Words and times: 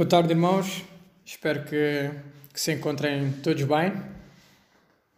Boa 0.00 0.08
tarde, 0.08 0.32
irmãos. 0.32 0.82
Espero 1.26 1.62
que, 1.64 2.10
que 2.54 2.58
se 2.58 2.72
encontrem 2.72 3.32
todos 3.42 3.62
bem. 3.64 3.92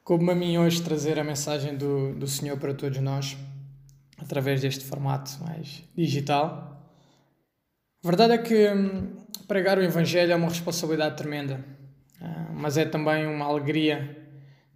Como 0.02 0.28
a 0.28 0.34
mim 0.34 0.58
hoje 0.58 0.82
trazer 0.82 1.20
a 1.20 1.22
mensagem 1.22 1.76
do, 1.76 2.12
do 2.14 2.26
Senhor 2.26 2.58
para 2.58 2.74
todos 2.74 2.98
nós, 2.98 3.36
através 4.18 4.60
deste 4.60 4.84
formato 4.84 5.38
mais 5.44 5.84
digital. 5.96 6.84
A 8.02 8.08
verdade 8.08 8.32
é 8.32 8.38
que 8.38 8.72
hum, 8.72 9.24
pregar 9.46 9.78
o 9.78 9.84
Evangelho 9.84 10.32
é 10.32 10.34
uma 10.34 10.48
responsabilidade 10.48 11.16
tremenda, 11.16 11.64
ah, 12.20 12.50
mas 12.52 12.76
é 12.76 12.84
também 12.84 13.24
uma 13.24 13.44
alegria 13.44 14.18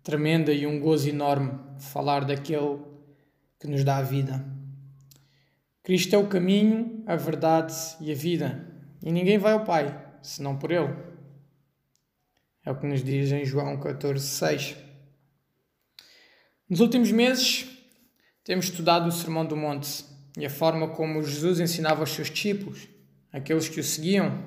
tremenda 0.04 0.52
e 0.52 0.68
um 0.68 0.78
gozo 0.78 1.08
enorme 1.08 1.50
falar 1.80 2.24
daquele 2.24 2.78
que 3.58 3.66
nos 3.66 3.82
dá 3.82 3.96
a 3.96 4.02
vida. 4.02 4.44
Cristo 5.82 6.14
é 6.14 6.18
o 6.18 6.28
caminho, 6.28 7.02
a 7.08 7.16
verdade 7.16 7.74
e 8.00 8.12
a 8.12 8.14
vida, 8.14 8.75
e 9.02 9.12
ninguém 9.12 9.38
vai 9.38 9.52
ao 9.52 9.64
Pai 9.64 10.06
senão 10.22 10.56
por 10.56 10.70
Ele. 10.70 10.94
É 12.64 12.70
o 12.70 12.78
que 12.78 12.86
nos 12.86 13.02
diz 13.02 13.30
em 13.30 13.44
João 13.44 13.78
14, 13.78 14.26
6. 14.26 14.76
Nos 16.68 16.80
últimos 16.80 17.12
meses, 17.12 17.64
temos 18.42 18.66
estudado 18.66 19.06
o 19.06 19.12
Sermão 19.12 19.46
do 19.46 19.56
Monte 19.56 20.04
e 20.36 20.44
a 20.44 20.50
forma 20.50 20.88
como 20.88 21.22
Jesus 21.22 21.60
ensinava 21.60 22.00
aos 22.00 22.10
seus 22.10 22.28
discípulos, 22.28 22.88
aqueles 23.32 23.68
que 23.68 23.78
o 23.78 23.84
seguiam. 23.84 24.44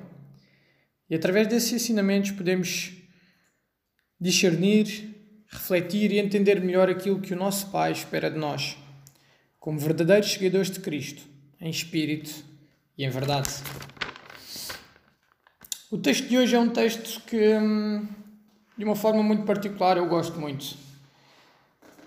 E 1.08 1.14
através 1.14 1.48
desses 1.48 1.72
ensinamentos 1.72 2.30
podemos 2.30 2.92
discernir, 4.20 5.16
refletir 5.48 6.12
e 6.12 6.18
entender 6.18 6.60
melhor 6.60 6.90
aquilo 6.90 7.20
que 7.20 7.32
o 7.32 7.36
nosso 7.36 7.70
Pai 7.70 7.92
espera 7.92 8.30
de 8.30 8.38
nós, 8.38 8.76
como 9.58 9.78
verdadeiros 9.78 10.32
seguidores 10.32 10.70
de 10.70 10.80
Cristo, 10.80 11.22
em 11.58 11.70
espírito 11.70 12.44
e 12.98 13.04
em 13.04 13.08
verdade. 13.10 13.50
O 15.92 15.98
texto 15.98 16.28
de 16.28 16.38
hoje 16.38 16.54
é 16.54 16.58
um 16.60 16.68
texto 16.68 17.20
que, 17.22 17.36
hum, 17.36 18.06
de 18.78 18.84
uma 18.84 18.94
forma 18.94 19.24
muito 19.24 19.42
particular, 19.42 19.96
eu 19.96 20.06
gosto 20.06 20.38
muito. 20.38 20.76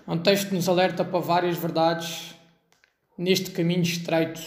É 0.06 0.10
um 0.10 0.16
texto 0.16 0.48
que 0.48 0.54
nos 0.54 0.70
alerta 0.70 1.04
para 1.04 1.18
várias 1.18 1.58
verdades 1.58 2.34
neste 3.18 3.50
caminho 3.50 3.82
estreito, 3.82 4.40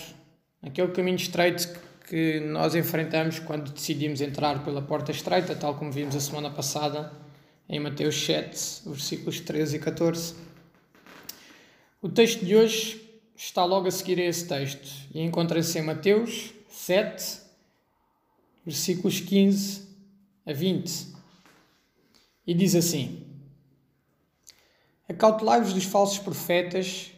aquele 0.63 0.87
caminho 0.87 1.17
estreito 1.17 1.79
que 2.09 2.39
nós 2.39 2.73
enfrentamos 2.73 3.37
quando 3.37 3.71
decidimos 3.71 4.21
entrar 4.21 4.63
pela 4.63 4.81
porta 4.81 5.11
estreita, 5.11 5.55
tal 5.55 5.75
como 5.75 5.91
vimos 5.91 6.15
a 6.15 6.19
semana 6.19 6.49
passada 6.49 7.11
em 7.69 7.79
Mateus 7.79 8.19
7, 8.19 8.89
versículos 8.89 9.39
13 9.39 9.75
e 9.75 9.79
14. 9.79 10.33
O 12.01 12.09
texto 12.09 12.43
de 12.43 12.55
hoje 12.55 13.07
está 13.35 13.63
logo 13.63 13.87
a 13.87 13.91
seguir 13.91 14.19
a 14.19 14.25
esse 14.25 14.47
texto 14.47 14.89
e 15.13 15.21
encontra-se 15.21 15.77
em 15.77 15.83
Mateus 15.83 16.55
7, 16.71 17.45
versículos 18.67 19.21
15 19.21 19.87
a 20.45 20.51
20. 20.51 21.13
E 22.45 22.53
diz 22.53 22.75
assim: 22.75 23.25
Acautelai-vos 25.07 25.71
dos 25.71 25.85
falsos 25.85 26.19
profetas 26.19 27.13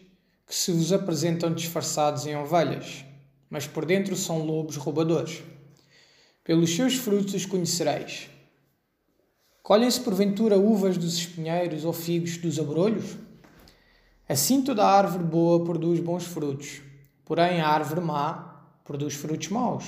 que 0.45 0.53
se 0.53 0.71
vos 0.71 0.93
apresentam 0.93 1.51
disfarçados 1.51 2.27
em 2.27 2.37
ovelhas, 2.37 3.03
mas 3.49 3.65
por 3.65 3.83
dentro 3.83 4.15
são 4.15 4.45
lobos 4.45 4.75
roubadores. 4.75 5.41
Pelos 6.43 6.69
seus 6.75 6.93
frutos 6.93 7.33
os 7.33 7.47
conhecereis. 7.47 8.29
Colhem-se 9.63 10.01
porventura 10.01 10.55
uvas 10.55 10.99
dos 10.99 11.17
espinheiros 11.17 11.83
ou 11.83 11.93
figos 11.93 12.37
dos 12.37 12.59
abrolhos? 12.59 13.17
Assim 14.27 14.61
toda 14.61 14.85
árvore 14.85 15.23
boa 15.23 15.65
produz 15.65 15.99
bons 15.99 16.25
frutos, 16.25 16.79
porém 17.25 17.59
a 17.59 17.67
árvore 17.67 18.01
má 18.01 18.67
produz 18.83 19.15
frutos 19.15 19.47
maus. 19.49 19.85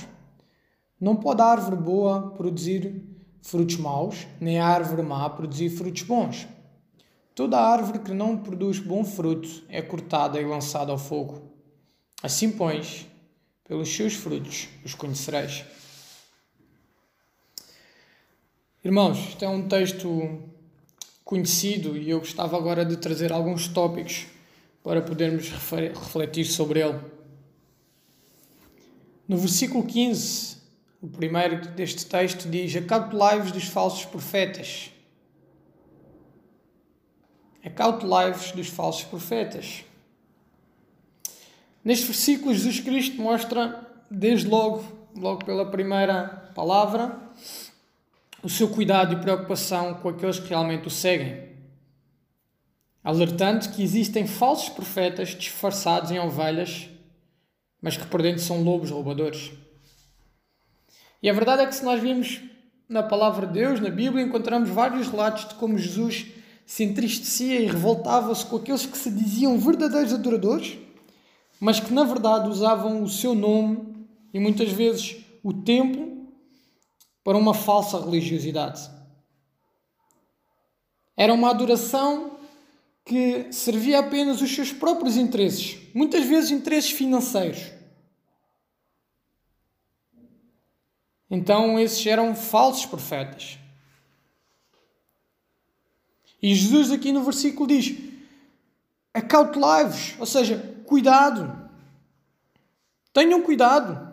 Não 1.02 1.16
pode 1.16 1.42
a 1.42 1.46
árvore 1.46 1.74
boa 1.74 2.30
produzir 2.30 3.02
frutos 3.42 3.76
maus, 3.76 4.24
nem 4.40 4.60
a 4.60 4.66
árvore 4.68 5.02
má 5.02 5.28
produzir 5.28 5.68
frutos 5.68 6.04
bons. 6.04 6.46
Toda 7.34 7.58
árvore 7.58 7.98
que 7.98 8.12
não 8.12 8.36
produz 8.36 8.78
bom 8.78 9.04
fruto 9.04 9.64
é 9.68 9.82
cortada 9.82 10.40
e 10.40 10.44
lançada 10.44 10.92
ao 10.92 10.98
fogo. 10.98 11.42
Assim, 12.22 12.52
pois, 12.52 13.04
pelos 13.64 13.88
seus 13.88 14.14
frutos 14.14 14.68
os 14.84 14.94
conhecereis. 14.94 15.64
Irmãos, 18.84 19.18
este 19.30 19.44
é 19.44 19.48
um 19.48 19.66
texto 19.66 20.40
conhecido 21.24 21.96
e 21.96 22.10
eu 22.10 22.20
gostava 22.20 22.56
agora 22.56 22.84
de 22.84 22.96
trazer 22.96 23.32
alguns 23.32 23.66
tópicos 23.66 24.26
para 24.84 25.02
podermos 25.02 25.48
refletir 25.48 26.44
sobre 26.44 26.78
ele. 26.78 27.00
No 29.26 29.36
versículo 29.36 29.84
15, 29.84 30.61
o 31.02 31.08
primeiro 31.08 31.66
deste 31.70 32.06
texto 32.06 32.48
diz: 32.48 32.76
Acautelai-vos 32.76 33.50
dos 33.50 33.64
falsos 33.64 34.04
profetas. 34.04 34.92
Acautelai-vos 37.64 38.52
dos 38.52 38.68
falsos 38.68 39.02
profetas. 39.02 39.84
Neste 41.84 42.06
versículo, 42.06 42.54
Jesus 42.54 42.78
Cristo 42.78 43.20
mostra, 43.20 43.84
desde 44.08 44.46
logo, 44.46 44.84
logo 45.16 45.44
pela 45.44 45.68
primeira 45.68 46.52
palavra, 46.54 47.20
o 48.40 48.48
seu 48.48 48.68
cuidado 48.68 49.14
e 49.14 49.20
preocupação 49.20 49.94
com 49.94 50.08
aqueles 50.08 50.38
que 50.38 50.50
realmente 50.50 50.86
o 50.86 50.90
seguem, 50.90 51.50
alertando 53.02 53.68
que 53.70 53.82
existem 53.82 54.28
falsos 54.28 54.68
profetas 54.68 55.30
disfarçados 55.30 56.12
em 56.12 56.20
ovelhas, 56.20 56.88
mas 57.80 57.96
que 57.96 58.06
por 58.06 58.22
dentro 58.22 58.42
são 58.42 58.62
lobos 58.62 58.90
roubadores. 58.90 59.61
E 61.22 61.30
a 61.30 61.32
verdade 61.32 61.62
é 61.62 61.66
que 61.66 61.74
se 61.74 61.84
nós 61.84 62.00
vimos 62.00 62.40
na 62.88 63.02
palavra 63.02 63.46
de 63.46 63.52
Deus, 63.52 63.80
na 63.80 63.90
Bíblia, 63.90 64.24
encontramos 64.24 64.68
vários 64.68 65.08
relatos 65.08 65.48
de 65.48 65.54
como 65.54 65.78
Jesus 65.78 66.26
se 66.66 66.84
entristecia 66.84 67.60
e 67.60 67.66
revoltava-se 67.66 68.44
com 68.46 68.56
aqueles 68.56 68.84
que 68.84 68.98
se 68.98 69.10
diziam 69.10 69.58
verdadeiros 69.58 70.12
adoradores, 70.12 70.78
mas 71.60 71.78
que 71.78 71.92
na 71.92 72.04
verdade 72.04 72.48
usavam 72.48 73.02
o 73.02 73.08
seu 73.08 73.34
nome 73.34 74.06
e 74.34 74.40
muitas 74.40 74.72
vezes 74.72 75.16
o 75.42 75.52
templo 75.52 76.26
para 77.22 77.38
uma 77.38 77.54
falsa 77.54 78.00
religiosidade. 78.00 78.90
Era 81.16 81.32
uma 81.32 81.50
adoração 81.50 82.32
que 83.04 83.46
servia 83.52 84.00
apenas 84.00 84.40
os 84.40 84.52
seus 84.52 84.72
próprios 84.72 85.16
interesses, 85.16 85.78
muitas 85.94 86.24
vezes 86.24 86.50
interesses 86.50 86.90
financeiros. 86.90 87.81
Então 91.34 91.80
esses 91.80 92.06
eram 92.06 92.34
falsos 92.34 92.84
profetas. 92.84 93.58
E 96.42 96.54
Jesus 96.54 96.90
aqui 96.90 97.10
no 97.10 97.24
versículo 97.24 97.66
diz: 97.66 97.96
acautelai-vos, 99.14 100.14
ou 100.18 100.26
seja, 100.26 100.58
cuidado. 100.84 101.70
Tenham 103.14 103.40
cuidado. 103.40 104.12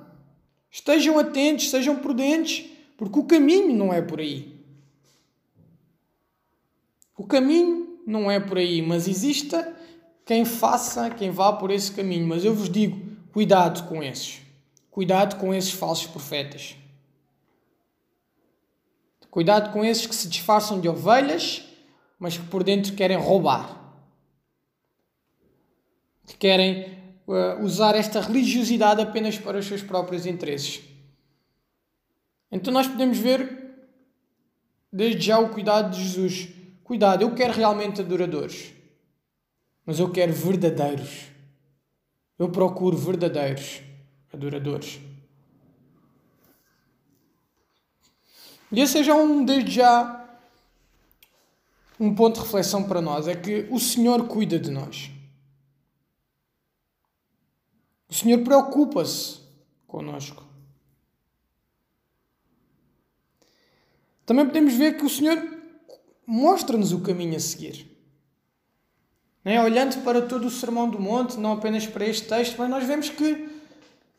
Estejam 0.72 1.20
atentos, 1.20 1.70
sejam 1.70 1.98
prudentes, 1.98 2.66
porque 2.96 3.20
o 3.20 3.26
caminho 3.26 3.76
não 3.76 3.94
é 3.94 4.02
por 4.02 4.22
aí. 4.22 4.58
O 7.18 7.26
caminho 7.26 8.00
não 8.08 8.32
é 8.32 8.40
por 8.40 8.58
aí, 8.58 8.82
mas 8.82 9.10
exista 9.10 9.76
quem 10.26 10.46
faça, 10.46 11.10
quem 11.10 11.32
vá 11.32 11.52
por 11.52 11.70
esse 11.70 11.92
caminho. 11.92 12.26
Mas 12.26 12.46
eu 12.46 12.56
vos 12.56 12.70
digo: 12.70 12.98
cuidado 13.34 13.90
com 13.90 14.02
esses. 14.02 14.40
Cuidado 14.90 15.36
com 15.36 15.54
esses 15.54 15.72
falsos 15.72 16.08
profetas. 16.08 16.78
Cuidado 19.30 19.72
com 19.72 19.86
esses 19.86 20.08
que 20.08 20.16
se 20.16 20.28
disfarçam 20.28 20.80
de 20.80 20.90
ovelhas, 20.90 21.64
mas 22.18 22.38
que 22.38 22.46
por 22.48 22.64
dentro 22.64 22.94
querem 22.96 23.18
roubar. 23.18 23.78
Que 26.26 26.36
querem 26.36 26.98
uh, 27.28 27.64
usar 27.64 27.96
esta 27.96 28.22
religiosidade 28.22 29.02
apenas 29.02 29.38
para 29.38 29.60
os 29.60 29.66
seus 29.66 29.84
próprios 29.84 30.26
interesses. 30.26 30.82
Então 32.52 32.74
nós 32.74 32.88
podemos 32.88 33.18
ver 33.20 33.70
desde 34.92 35.28
já 35.28 35.40
o 35.40 35.50
cuidado 35.50 35.96
de 35.96 36.04
Jesus. 36.04 36.50
Cuidado, 36.84 37.22
eu 37.22 37.36
quero 37.36 37.54
realmente 37.54 38.02
adoradores, 38.02 38.74
mas 39.86 40.00
eu 40.00 40.12
quero 40.12 40.34
verdadeiros. 40.34 41.28
Eu 42.38 42.50
procuro 42.50 42.98
verdadeiros 42.98 43.82
adoradores. 44.34 45.00
E 48.72 48.80
esse 48.82 49.00
é 49.00 49.04
já 49.04 49.16
um, 49.16 49.44
desde 49.44 49.72
já, 49.72 50.28
um 52.00 52.14
ponto 52.14 52.36
de 52.36 52.46
reflexão 52.46 52.84
para 52.84 53.02
nós: 53.02 53.28
é 53.28 53.36
que 53.36 53.68
o 53.72 53.80
Senhor 53.80 54.28
cuida 54.28 54.60
de 54.60 54.70
nós. 54.70 55.12
O 58.08 58.14
Senhor 58.14 58.44
preocupa-se 58.44 59.40
conosco. 59.88 60.44
Também 64.26 64.46
podemos 64.46 64.74
ver 64.76 64.98
que 64.98 65.06
o 65.06 65.10
Senhor 65.10 65.60
mostra-nos 66.26 66.92
o 66.92 67.02
caminho 67.02 67.36
a 67.36 67.40
seguir. 67.40 67.88
É? 69.44 69.60
Olhando 69.62 70.04
para 70.04 70.22
todo 70.22 70.46
o 70.46 70.52
Sermão 70.52 70.88
do 70.88 71.00
Monte, 71.00 71.38
não 71.38 71.54
apenas 71.54 71.88
para 71.88 72.06
este 72.06 72.28
texto, 72.28 72.56
mas 72.58 72.70
nós 72.70 72.84
vemos 72.86 73.10
que 73.10 73.50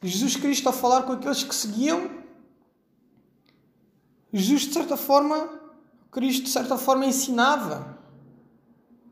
Jesus 0.02 0.34
Cristo, 0.34 0.66
ao 0.66 0.72
falar 0.72 1.02
com 1.02 1.12
aqueles 1.12 1.44
que 1.44 1.54
seguiam, 1.54 2.19
Jesus, 4.32 4.62
de 4.62 4.72
certa 4.74 4.96
forma, 4.96 5.60
Cristo, 6.10 6.44
de 6.44 6.50
certa 6.50 6.78
forma, 6.78 7.06
ensinava, 7.06 7.98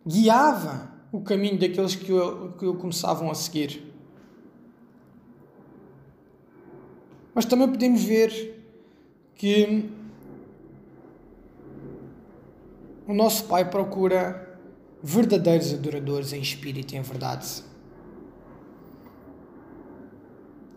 guiava 0.07 0.93
o 1.11 1.21
caminho 1.21 1.59
daqueles 1.59 1.95
que 1.95 2.13
o, 2.13 2.53
que 2.53 2.67
o 2.67 2.75
começavam 2.75 3.31
a 3.31 3.35
seguir. 3.35 3.83
Mas 7.35 7.45
também 7.45 7.69
podemos 7.69 8.03
ver 8.03 8.63
que 9.35 9.91
o 13.07 13.15
nosso 13.15 13.45
Pai 13.45 13.69
procura 13.71 14.59
verdadeiros 15.03 15.73
adoradores 15.73 16.33
em 16.33 16.41
espírito 16.41 16.95
e 16.95 16.99
em 16.99 17.03
verdade. 17.03 17.63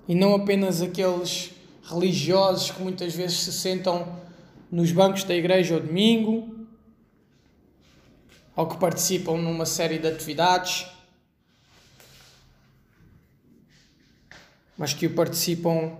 E 0.07 0.15
não 0.15 0.35
apenas 0.35 0.81
aqueles 0.81 1.51
religiosos 1.83 2.71
que 2.71 2.81
muitas 2.81 3.15
vezes 3.15 3.39
se 3.39 3.51
sentam 3.51 4.20
nos 4.71 4.91
bancos 4.91 5.25
da 5.25 5.35
igreja 5.35 5.75
ao 5.75 5.81
domingo, 5.81 6.65
ou 8.55 8.67
que 8.67 8.77
participam 8.77 9.37
numa 9.37 9.65
série 9.65 9.99
de 9.99 10.07
atividades, 10.07 10.87
mas 14.77 14.93
que 14.93 15.05
o 15.05 15.13
participam, 15.13 15.97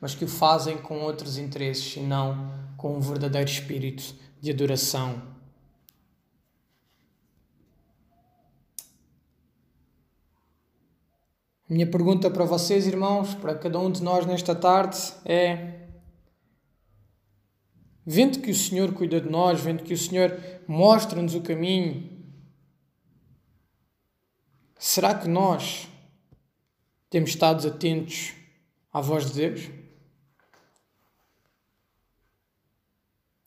mas 0.00 0.14
que 0.14 0.24
o 0.24 0.28
fazem 0.28 0.78
com 0.78 1.00
outros 1.00 1.38
interesses 1.38 1.96
e 1.96 2.00
não 2.00 2.52
com 2.76 2.96
um 2.96 3.00
verdadeiro 3.00 3.48
espírito 3.48 4.14
de 4.40 4.50
adoração. 4.50 5.34
Minha 11.68 11.86
pergunta 11.86 12.30
para 12.30 12.44
vocês, 12.44 12.86
irmãos, 12.86 13.34
para 13.34 13.54
cada 13.54 13.78
um 13.78 13.90
de 13.90 14.02
nós 14.02 14.26
nesta 14.26 14.54
tarde 14.54 14.98
é: 15.24 15.83
Vendo 18.06 18.40
que 18.40 18.50
o 18.50 18.54
Senhor 18.54 18.92
cuida 18.92 19.20
de 19.20 19.30
nós, 19.30 19.60
vendo 19.60 19.82
que 19.82 19.94
o 19.94 19.98
Senhor 19.98 20.38
mostra-nos 20.68 21.34
o 21.34 21.40
caminho, 21.40 22.10
será 24.78 25.14
que 25.14 25.26
nós 25.26 25.88
temos 27.08 27.30
estado 27.30 27.66
atentos 27.66 28.34
à 28.92 29.00
voz 29.00 29.30
de 29.30 29.34
Deus? 29.34 29.70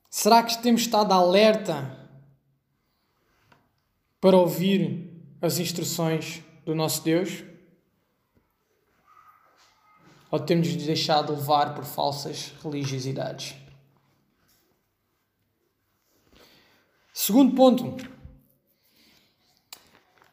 Será 0.09 0.41
que 0.41 0.57
temos 0.63 0.81
estado 0.81 1.13
alerta 1.13 2.09
para 4.19 4.35
ouvir 4.35 5.13
as 5.39 5.59
instruções 5.59 6.41
do 6.65 6.73
nosso 6.73 7.03
Deus? 7.03 7.43
Ou 10.31 10.39
temos 10.39 10.75
deixado 10.75 11.33
levar 11.33 11.75
por 11.75 11.85
falsas 11.85 12.53
religiosidades? 12.63 13.66
Segundo 17.19 17.55
ponto. 17.55 18.07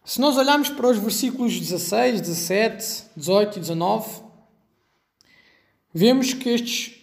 Se 0.04 0.20
nós 0.20 0.36
olharmos 0.36 0.68
para 0.68 0.86
os 0.86 0.98
versículos 0.98 1.58
16, 1.58 2.20
17, 2.20 3.04
18 3.16 3.56
e 3.56 3.60
19, 3.60 4.22
vemos 5.94 6.34
que 6.34 6.50
estes 6.50 6.94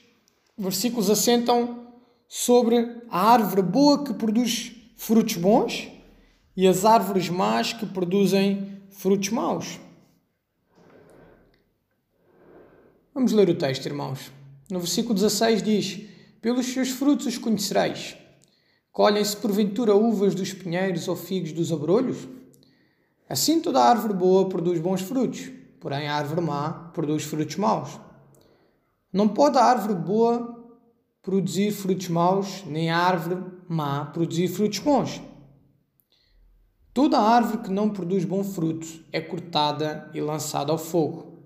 versículos 0.55 1.09
assentam 1.09 1.87
sobre 2.27 3.01
a 3.09 3.31
árvore 3.31 3.63
boa 3.63 4.03
que 4.03 4.13
produz 4.13 4.71
frutos 4.95 5.35
bons 5.35 5.89
e 6.55 6.67
as 6.67 6.85
árvores 6.85 7.27
más 7.27 7.73
que 7.73 7.87
produzem 7.87 8.83
frutos 8.91 9.29
maus. 9.29 9.79
Vamos 13.15 13.31
ler 13.31 13.49
o 13.49 13.57
texto, 13.57 13.87
irmãos. 13.87 14.31
No 14.69 14.79
versículo 14.79 15.15
16 15.15 15.63
diz: 15.63 16.01
Pelos 16.39 16.67
seus 16.67 16.89
frutos 16.89 17.25
os 17.25 17.39
conhecereis. 17.39 18.20
Colhem-se 18.91 19.37
porventura 19.37 19.95
uvas 19.95 20.35
dos 20.35 20.51
pinheiros 20.51 21.07
ou 21.07 21.15
figos 21.15 21.53
dos 21.53 21.71
abrolhos? 21.71 22.27
Assim 23.29 23.61
toda 23.61 23.81
árvore 23.81 24.13
boa 24.13 24.49
produz 24.49 24.79
bons 24.79 25.01
frutos, 25.01 25.49
porém 25.79 26.09
a 26.09 26.15
árvore 26.15 26.41
má 26.41 26.91
produz 26.93 27.23
frutos 27.23 27.55
maus. 27.55 27.97
Não 29.13 29.29
pode 29.29 29.57
a 29.57 29.63
árvore 29.63 29.95
boa 29.95 30.61
produzir 31.21 31.71
frutos 31.71 32.09
maus, 32.09 32.63
nem 32.65 32.91
a 32.91 32.97
árvore 32.97 33.41
má 33.69 34.05
produzir 34.05 34.49
frutos 34.49 34.79
bons. 34.79 35.21
Toda 36.93 37.17
árvore 37.17 37.59
que 37.59 37.71
não 37.71 37.89
produz 37.89 38.25
bom 38.25 38.43
fruto 38.43 38.85
é 39.13 39.21
cortada 39.21 40.11
e 40.13 40.19
lançada 40.19 40.73
ao 40.73 40.77
fogo. 40.77 41.39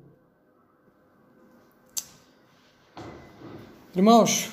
Irmãos, 3.95 4.51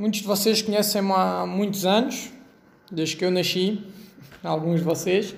Muitos 0.00 0.20
de 0.20 0.26
vocês 0.26 0.62
conhecem-me 0.62 1.12
há 1.12 1.44
muitos 1.44 1.84
anos, 1.84 2.32
desde 2.90 3.16
que 3.16 3.22
eu 3.22 3.30
nasci, 3.30 3.84
alguns 4.42 4.78
de 4.78 4.82
vocês. 4.82 5.36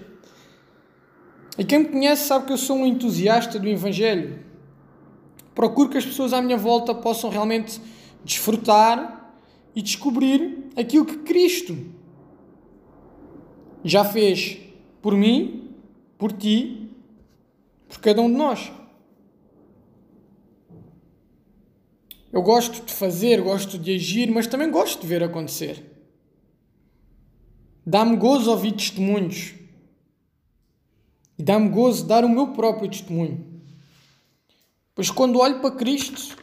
E 1.58 1.64
quem 1.64 1.80
me 1.80 1.86
conhece 1.86 2.28
sabe 2.28 2.46
que 2.46 2.52
eu 2.52 2.56
sou 2.56 2.76
um 2.76 2.86
entusiasta 2.86 3.58
do 3.58 3.68
Evangelho. 3.68 4.38
Procuro 5.52 5.88
que 5.88 5.98
as 5.98 6.06
pessoas 6.06 6.32
à 6.32 6.40
minha 6.40 6.56
volta 6.56 6.94
possam 6.94 7.28
realmente 7.28 7.80
desfrutar 8.24 9.34
e 9.74 9.82
descobrir 9.82 10.70
aquilo 10.76 11.06
que 11.06 11.16
Cristo 11.16 11.76
já 13.82 14.04
fez 14.04 14.60
por 15.02 15.16
mim, 15.16 15.74
por 16.16 16.30
ti, 16.30 16.88
por 17.88 17.98
cada 17.98 18.22
um 18.22 18.30
de 18.30 18.36
nós. 18.36 18.70
Eu 22.32 22.40
gosto 22.40 22.82
de 22.86 22.92
fazer, 22.94 23.42
gosto 23.42 23.78
de 23.78 23.94
agir, 23.94 24.30
mas 24.30 24.46
também 24.46 24.70
gosto 24.70 25.02
de 25.02 25.06
ver 25.06 25.22
acontecer. 25.22 25.84
Dá-me 27.84 28.16
gozo 28.16 28.50
ouvir 28.50 28.72
testemunhos. 28.72 29.54
E 31.38 31.42
dá-me 31.42 31.68
gozo 31.68 32.06
dar 32.06 32.24
o 32.24 32.28
meu 32.28 32.48
próprio 32.48 32.88
testemunho. 32.88 33.62
Pois 34.94 35.10
quando 35.10 35.40
olho 35.40 35.60
para 35.60 35.76
Cristo 35.76 36.36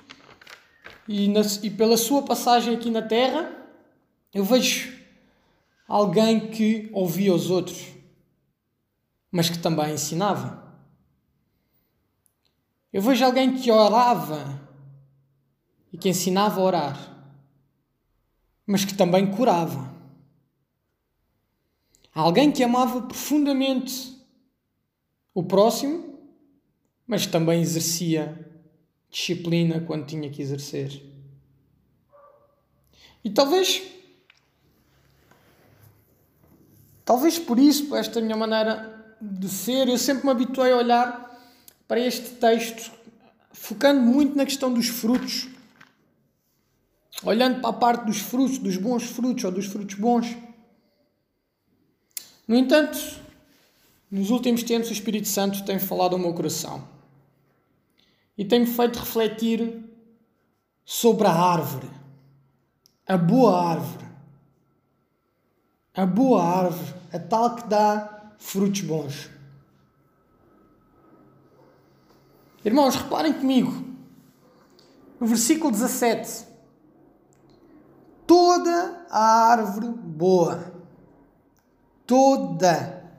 e, 1.07 1.27
na, 1.27 1.41
e 1.63 1.71
pela 1.71 1.97
sua 1.97 2.21
passagem 2.21 2.75
aqui 2.75 2.91
na 2.91 3.01
Terra, 3.01 3.51
eu 4.31 4.43
vejo 4.43 4.93
alguém 5.87 6.51
que 6.51 6.87
ouvia 6.93 7.33
os 7.33 7.49
outros, 7.49 7.87
mas 9.31 9.49
que 9.49 9.57
também 9.57 9.93
ensinava. 9.93 10.69
Eu 12.93 13.01
vejo 13.01 13.25
alguém 13.25 13.55
que 13.55 13.71
orava 13.71 14.68
e 15.91 15.97
que 15.97 16.09
ensinava 16.09 16.59
a 16.59 16.63
orar, 16.63 17.33
mas 18.65 18.85
que 18.85 18.93
também 18.93 19.29
curava. 19.31 19.93
Alguém 22.13 22.51
que 22.51 22.63
amava 22.63 23.01
profundamente 23.01 24.17
o 25.33 25.43
próximo, 25.43 26.19
mas 27.07 27.25
também 27.25 27.61
exercia 27.61 28.47
disciplina 29.09 29.79
quando 29.81 30.05
tinha 30.05 30.29
que 30.29 30.41
exercer. 30.41 31.03
E 33.23 33.29
talvez, 33.29 33.81
talvez 37.03 37.39
por 37.39 37.57
isso, 37.57 37.87
por 37.87 37.97
esta 37.97 38.21
minha 38.21 38.37
maneira 38.37 39.17
de 39.19 39.49
ser, 39.49 39.87
eu 39.87 39.97
sempre 39.97 40.25
me 40.25 40.31
habituei 40.31 40.71
a 40.71 40.77
olhar 40.77 41.29
para 41.87 41.99
este 41.99 42.35
texto, 42.35 42.91
focando 43.51 44.01
muito 44.01 44.35
na 44.35 44.45
questão 44.45 44.71
dos 44.71 44.87
frutos 44.87 45.47
olhando 47.23 47.61
para 47.61 47.69
a 47.69 47.73
parte 47.73 48.05
dos 48.05 48.19
frutos, 48.19 48.57
dos 48.57 48.77
bons 48.77 49.03
frutos 49.03 49.43
ou 49.43 49.51
dos 49.51 49.65
frutos 49.65 49.95
bons. 49.95 50.37
No 52.47 52.55
entanto, 52.55 52.97
nos 54.09 54.29
últimos 54.29 54.63
tempos 54.63 54.89
o 54.89 54.93
Espírito 54.93 55.27
Santo 55.27 55.63
tem 55.65 55.79
falado 55.79 56.13
ao 56.13 56.19
meu 56.19 56.33
coração 56.33 56.87
e 58.37 58.45
tem-me 58.45 58.65
feito 58.65 58.99
refletir 58.99 59.83
sobre 60.85 61.27
a 61.27 61.31
árvore, 61.31 61.89
a 63.07 63.17
boa 63.17 63.69
árvore, 63.69 64.05
a 65.93 66.05
boa 66.05 66.43
árvore, 66.43 66.93
a 67.13 67.19
tal 67.19 67.55
que 67.55 67.67
dá 67.67 68.33
frutos 68.39 68.81
bons. 68.81 69.29
Irmãos, 72.63 72.95
reparem 72.95 73.33
comigo, 73.33 73.85
no 75.19 75.27
versículo 75.27 75.71
17 75.71 76.48
toda 78.29 79.07
a 79.09 79.49
árvore 79.49 79.87
boa. 79.87 80.71
Toda. 82.05 83.11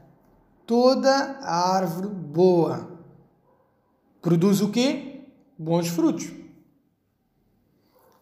Toda 0.64 1.11
a 1.43 1.75
árvore 1.75 2.07
boa. 2.07 2.88
Produz 4.23 4.61
o 4.61 4.71
quê? 4.71 5.25
Bons 5.59 5.88
frutos. 5.88 6.31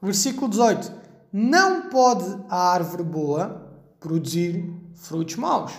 Versículo 0.00 0.48
18. 0.48 0.90
Não 1.30 1.90
pode 1.90 2.42
a 2.48 2.70
árvore 2.70 3.02
boa 3.02 3.70
produzir 4.00 4.72
frutos 4.94 5.36
maus. 5.36 5.72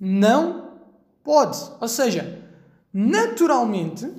Não 0.00 0.78
pode. 1.22 1.58
Ou 1.78 1.88
seja, 1.88 2.42
naturalmente, 2.90 4.10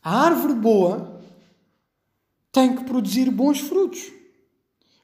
a 0.00 0.26
árvore 0.26 0.54
boa 0.54 1.20
tem 2.52 2.76
que 2.76 2.84
produzir 2.84 3.28
bons 3.28 3.58
frutos. 3.58 4.14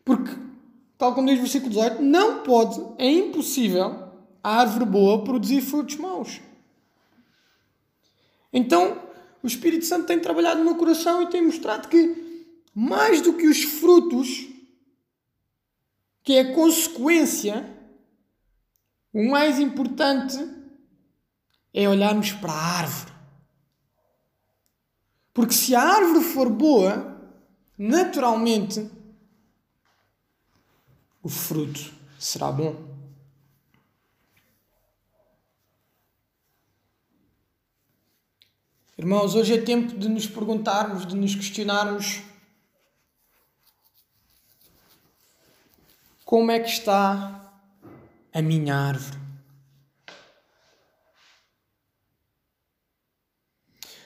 Porque 0.05 0.33
tal 1.03 1.15
como 1.15 1.27
diz 1.27 1.39
o 1.39 1.43
versículo 1.43 1.71
18, 1.71 2.01
não 2.01 2.45
pode, 2.45 2.81
é 2.97 3.11
impossível 3.11 4.09
a 4.41 4.61
árvore 4.61 4.85
boa 4.85 5.25
produzir 5.25 5.61
frutos 5.61 5.97
maus. 5.97 6.41
Então, 8.53 9.03
o 9.43 9.47
Espírito 9.49 9.85
Santo 9.85 10.07
tem 10.07 10.21
trabalhado 10.21 10.61
no 10.61 10.65
meu 10.65 10.77
coração 10.77 11.21
e 11.21 11.29
tem 11.29 11.43
mostrado 11.43 11.89
que, 11.89 12.47
mais 12.73 13.21
do 13.21 13.33
que 13.35 13.49
os 13.49 13.65
frutos, 13.65 14.47
que 16.23 16.35
é 16.35 16.41
a 16.43 16.55
consequência, 16.55 17.69
o 19.13 19.29
mais 19.29 19.59
importante 19.59 20.39
é 21.75 21.89
olharmos 21.89 22.31
para 22.31 22.53
a 22.53 22.79
árvore. 22.79 23.13
Porque 25.35 25.55
se 25.55 25.75
a 25.75 25.83
árvore 25.83 26.25
for 26.25 26.49
boa, 26.49 27.21
naturalmente 27.77 28.89
o 31.23 31.29
fruto 31.29 31.93
será 32.19 32.51
bom. 32.51 32.91
Irmãos, 38.99 39.35
hoje 39.35 39.55
é 39.55 39.61
tempo 39.61 39.97
de 39.97 40.09
nos 40.09 40.27
perguntarmos, 40.27 41.07
de 41.07 41.17
nos 41.17 41.35
questionarmos 41.35 42.23
como 46.25 46.51
é 46.51 46.61
que 46.61 46.69
está 46.69 47.53
a 48.33 48.43
minha 48.43 48.77
árvore. 48.77 49.21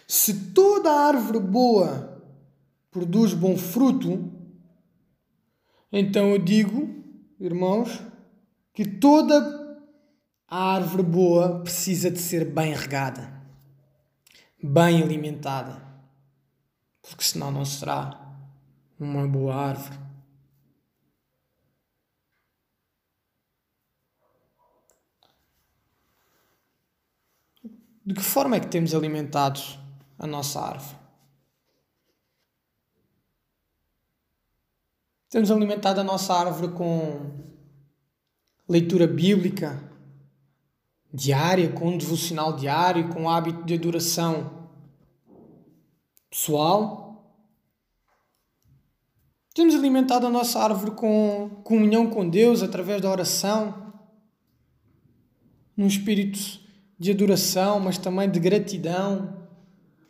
Se 0.09 0.53
toda 0.53 0.91
árvore 0.91 1.41
boa 1.41 2.23
produz 2.91 3.35
bom 3.35 3.57
fruto, 3.57 4.33
então 5.93 6.31
eu 6.31 6.39
digo, 6.39 7.06
irmãos, 7.39 8.03
que 8.73 8.85
toda 8.85 9.79
árvore 10.49 11.03
boa 11.03 11.61
precisa 11.61 12.11
de 12.11 12.19
ser 12.19 12.45
bem 12.45 12.75
regada 12.75 13.37
bem 14.63 15.03
alimentada, 15.03 15.81
porque 17.03 17.23
senão 17.23 17.51
não 17.51 17.65
será 17.65 18.21
uma 18.99 19.27
boa 19.27 19.55
árvore. 19.55 19.99
De 28.05 28.15
que 28.15 28.23
forma 28.23 28.57
é 28.57 28.61
que 28.61 28.69
temos 28.69 28.95
alimentado 28.95 29.61
a 30.19 30.27
nossa 30.27 30.61
árvore? 30.61 31.06
Temos 35.37 35.51
alimentado 35.51 36.01
a 36.01 36.03
nossa 36.03 36.33
árvore 36.33 36.73
com 36.73 37.31
leitura 38.67 39.07
bíblica, 39.07 39.79
diária, 41.13 41.71
com 41.71 41.89
um 41.89 41.99
devocional 41.99 42.57
diário, 42.57 43.11
com 43.11 43.25
um 43.25 43.29
hábito 43.29 43.63
de 43.65 43.75
adoração 43.75 44.71
pessoal. 46.31 47.39
Temos 49.55 49.75
alimentado 49.75 50.27
a 50.27 50.31
nossa 50.31 50.59
árvore 50.59 50.93
com 50.93 51.61
comunhão 51.63 52.09
com 52.09 52.27
Deus 52.27 52.63
através 52.63 53.03
da 53.03 53.11
oração, 53.11 53.93
num 55.77 55.87
espírito 55.87 56.39
de 56.99 57.11
adoração, 57.11 57.79
mas 57.79 57.99
também 57.99 58.31
de 58.31 58.41
gratidão, 58.41 59.37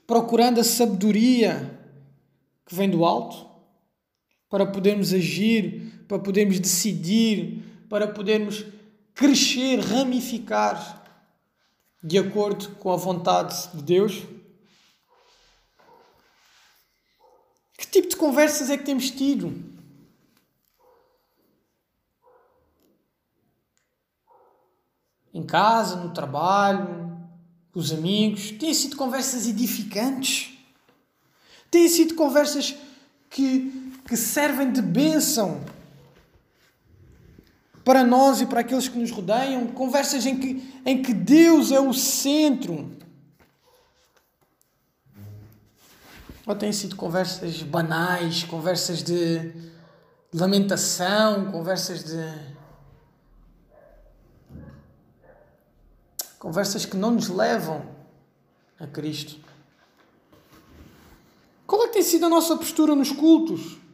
procurando 0.07 0.61
a 0.61 0.65
sabedoria 0.65 1.81
que 2.65 2.77
vem 2.77 2.89
do 2.89 3.05
alto, 3.05 3.46
para 4.49 4.67
podermos 4.67 5.13
agir, 5.13 6.05
para 6.07 6.19
podermos 6.19 6.59
decidir, 6.61 7.63
para 7.89 8.07
podermos 8.07 8.65
crescer, 9.15 9.81
ramificar 9.81 11.05
de 12.03 12.19
acordo 12.19 12.77
com 12.77 12.93
a 12.93 12.97
vontade 12.97 13.69
de 13.75 13.83
Deus? 13.83 14.23
Que 17.77 17.87
tipo 17.87 18.09
de 18.09 18.17
conversas 18.17 18.71
é 18.71 18.77
que 18.77 18.85
temos 18.85 19.11
tido? 19.11 19.75
Em 25.35 25.43
casa, 25.43 25.97
no 25.97 26.15
trabalho, 26.15 27.15
com 27.71 27.79
os 27.79 27.93
amigos? 27.93 28.53
Têm 28.53 28.73
sido 28.73 28.97
conversas 28.97 29.47
edificantes? 29.47 30.57
Têm 31.71 31.89
sido 31.89 32.15
conversas 32.15 32.75
que, 33.29 33.86
que 34.07 34.17
servem 34.17 34.71
de 34.71 34.81
bênção 34.81 35.65
para 37.85 38.03
nós 38.03 38.41
e 38.41 38.47
para 38.47 38.61
aqueles 38.61 38.89
que 38.89 38.99
nos 38.99 39.13
rodeiam, 39.13 39.69
conversas 39.69 40.27
em 40.27 40.39
que, 40.39 40.81
em 40.85 41.03
que 41.03 41.15
Deus 41.15 41.71
é 41.71 41.79
o 41.79 41.93
centro. 41.93 42.91
Ou 46.45 46.55
têm 46.55 46.73
sido 46.73 46.97
conversas 46.97 47.63
banais, 47.63 48.45
conversas 48.45 49.03
de 49.03 49.53
lamentação, 50.33 51.51
conversas 51.51 52.05
de. 52.05 52.57
conversas 56.39 56.85
que 56.85 56.97
não 56.97 57.13
nos 57.13 57.29
levam 57.29 57.85
a 58.79 58.87
Cristo. 58.87 59.41
Qual 61.67 61.83
é 61.83 61.87
que 61.87 61.95
tem 61.95 62.03
sido 62.03 62.27
a 62.27 62.29
nossa 62.29 62.57
postura 62.57 62.95
nos 62.95 63.11
cultos? 63.11 63.86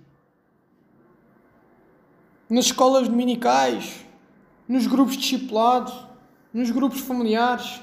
Nas 2.52 2.66
escolas 2.66 3.08
dominicais, 3.08 4.04
nos 4.68 4.86
grupos 4.86 5.16
discipulados, 5.16 5.94
nos 6.52 6.70
grupos 6.70 7.00
familiares. 7.00 7.80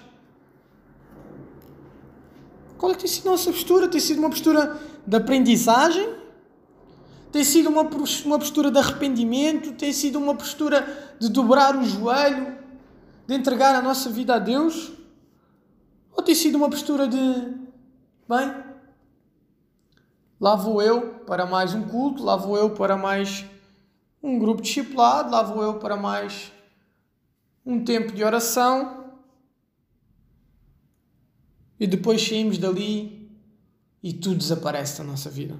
Qual 2.77 2.91
é 2.91 2.95
que 2.95 3.01
tem 3.01 3.09
sido 3.09 3.29
a 3.29 3.31
nossa 3.31 3.51
postura? 3.51 3.87
Tem 3.87 3.99
sido 3.99 4.19
uma 4.19 4.29
postura 4.29 4.79
de 5.07 5.17
aprendizagem? 5.17 6.07
Tem 7.31 7.43
sido 7.43 7.67
uma, 7.67 7.81
uma 7.81 8.37
postura 8.37 8.69
de 8.69 8.77
arrependimento? 8.77 9.73
Tem 9.73 9.91
sido 9.91 10.19
uma 10.19 10.35
postura 10.35 11.15
de 11.19 11.29
dobrar 11.29 11.75
o 11.75 11.83
joelho? 11.83 12.55
De 13.25 13.33
entregar 13.33 13.73
a 13.73 13.81
nossa 13.81 14.11
vida 14.11 14.35
a 14.35 14.39
Deus? 14.39 14.91
Ou 16.15 16.21
tem 16.21 16.35
sido 16.35 16.59
uma 16.59 16.69
postura 16.69 17.07
de, 17.07 17.17
bem, 18.27 18.53
lá 20.39 20.55
vou 20.55 20.79
eu 20.79 21.21
para 21.25 21.47
mais 21.47 21.73
um 21.73 21.81
culto, 21.87 22.23
lá 22.23 22.35
vou 22.35 22.55
eu 22.55 22.69
para 22.69 22.95
mais 22.95 23.45
um 24.21 24.37
grupo 24.37 24.61
discipulado, 24.61 25.31
lá 25.31 25.41
vou 25.41 25.63
eu 25.63 25.79
para 25.79 25.95
mais 25.95 26.51
um 27.65 27.83
tempo 27.83 28.11
de 28.11 28.23
oração 28.23 29.13
e 31.79 31.87
depois 31.87 32.21
saímos 32.21 32.57
dali 32.57 33.31
e 34.03 34.13
tudo 34.13 34.37
desaparece 34.37 34.97
da 34.97 35.03
nossa 35.03 35.29
vida. 35.29 35.57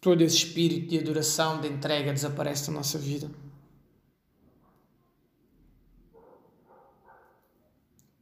Todo 0.00 0.22
esse 0.22 0.36
espírito 0.36 0.88
de 0.88 0.98
adoração, 0.98 1.60
de 1.60 1.68
entrega 1.68 2.12
desaparece 2.12 2.66
da 2.66 2.72
nossa 2.72 2.98
vida. 2.98 3.30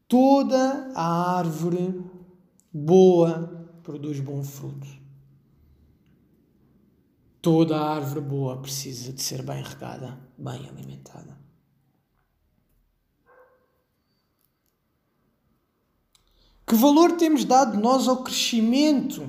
Toda 0.06 0.92
a 0.94 1.38
árvore 1.38 2.04
boa 2.72 3.68
produz 3.82 4.20
bom 4.20 4.42
fruto. 4.42 4.99
Toda 7.42 7.80
árvore 7.80 8.20
boa 8.20 8.60
precisa 8.60 9.12
de 9.12 9.22
ser 9.22 9.42
bem 9.42 9.62
regada, 9.62 10.18
bem 10.36 10.68
alimentada. 10.68 11.38
Que 16.66 16.74
valor 16.74 17.16
temos 17.16 17.44
dado 17.44 17.80
nós 17.80 18.06
ao 18.06 18.22
crescimento 18.22 19.28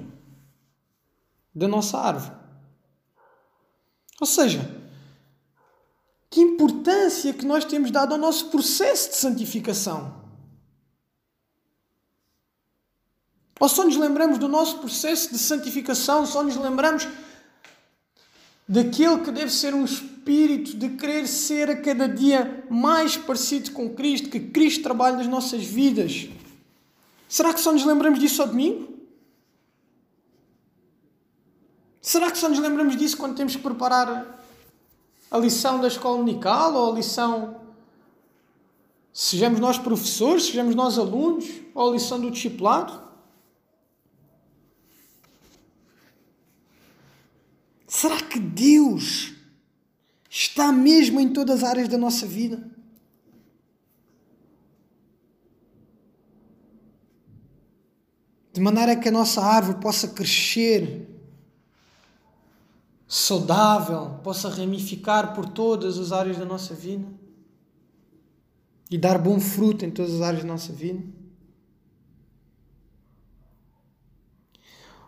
da 1.56 1.68
nossa 1.68 1.98
árvore? 1.98 2.36
Ou 4.20 4.28
seja, 4.28 4.60
que 6.30 6.40
importância 6.42 7.34
que 7.34 7.46
nós 7.46 7.66
temos 7.66 7.92
dado 7.92 8.14
ao 8.14 8.20
nosso 8.20 8.50
processo 8.50 9.10
de 9.10 9.16
santificação? 9.16 10.22
Ou 13.60 13.70
só 13.70 13.86
nos 13.86 13.96
lembramos 13.96 14.38
do 14.38 14.48
nosso 14.48 14.80
processo 14.80 15.32
de 15.32 15.40
santificação, 15.40 16.26
só 16.26 16.44
nos 16.44 16.58
lembramos 16.58 17.08
daquele 18.72 19.20
que 19.20 19.32
deve 19.32 19.52
ser 19.52 19.74
um 19.74 19.84
espírito 19.84 20.78
de 20.78 20.92
querer 20.92 21.28
ser 21.28 21.70
a 21.70 21.82
cada 21.82 22.08
dia 22.08 22.66
mais 22.70 23.18
parecido 23.18 23.72
com 23.72 23.90
Cristo, 23.90 24.30
que 24.30 24.40
Cristo 24.40 24.82
trabalha 24.82 25.18
nas 25.18 25.28
nossas 25.28 25.62
vidas. 25.62 26.30
Será 27.28 27.54
que 27.54 27.60
só 27.60 27.74
nos 27.74 27.84
lembramos 27.84 28.18
disso 28.18 28.42
ao 28.42 28.48
domingo? 28.48 28.88
Será 32.02 32.32
que 32.32 32.38
só 32.38 32.48
nos 32.48 32.60
lembramos 32.60 32.96
disso 32.96 33.18
quando 33.18 33.36
temos 33.36 33.58
que 33.58 33.62
preparar 33.62 34.42
a 35.30 35.38
lição 35.38 35.82
da 35.82 35.90
escola 35.90 36.16
dominical 36.16 36.74
ou 36.74 36.94
a 36.94 36.96
lição, 36.96 37.58
sejamos 39.12 39.60
nós 39.60 39.78
professores, 39.78 40.46
sejamos 40.46 40.76
nós 40.76 40.98
alunos, 40.98 41.46
ou 41.76 41.90
a 41.90 41.92
lição 41.92 42.22
do 42.22 42.32
discipulado? 42.32 43.11
Será 48.02 48.20
que 48.20 48.40
Deus 48.40 49.32
está 50.28 50.72
mesmo 50.72 51.20
em 51.20 51.32
todas 51.32 51.62
as 51.62 51.70
áreas 51.70 51.88
da 51.88 52.00
nossa 52.00 52.26
vida. 52.26 52.68
De 58.52 58.60
maneira 58.60 58.96
que 58.96 59.08
a 59.08 59.12
nossa 59.12 59.40
árvore 59.44 59.80
possa 59.80 60.08
crescer 60.08 61.08
saudável, 63.08 64.20
possa 64.24 64.50
ramificar 64.50 65.36
por 65.36 65.48
todas 65.50 66.00
as 66.00 66.12
áreas 66.12 66.40
da 66.40 66.46
nossa 66.46 66.74
vida 66.74 67.08
e 68.90 68.98
dar 68.98 69.20
bom 69.20 69.40
fruto 69.40 69.86
em 69.86 69.92
todas 69.92 70.16
as 70.16 70.22
áreas 70.22 70.42
da 70.42 70.50
nossa 70.50 70.74
vida? 70.74 71.04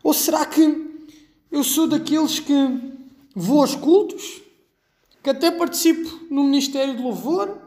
Ou 0.03 0.13
será 0.13 0.45
que 0.45 0.92
eu 1.53 1.63
sou 1.63 1.88
daqueles 1.88 2.39
que 2.39 2.53
vou 3.36 3.62
aos 3.62 3.75
cultos, 3.75 4.41
que 5.22 5.29
até 5.29 5.51
participo 5.51 6.25
no 6.31 6.43
Ministério 6.43 6.98
de 6.98 7.01
Louvor, 7.03 7.60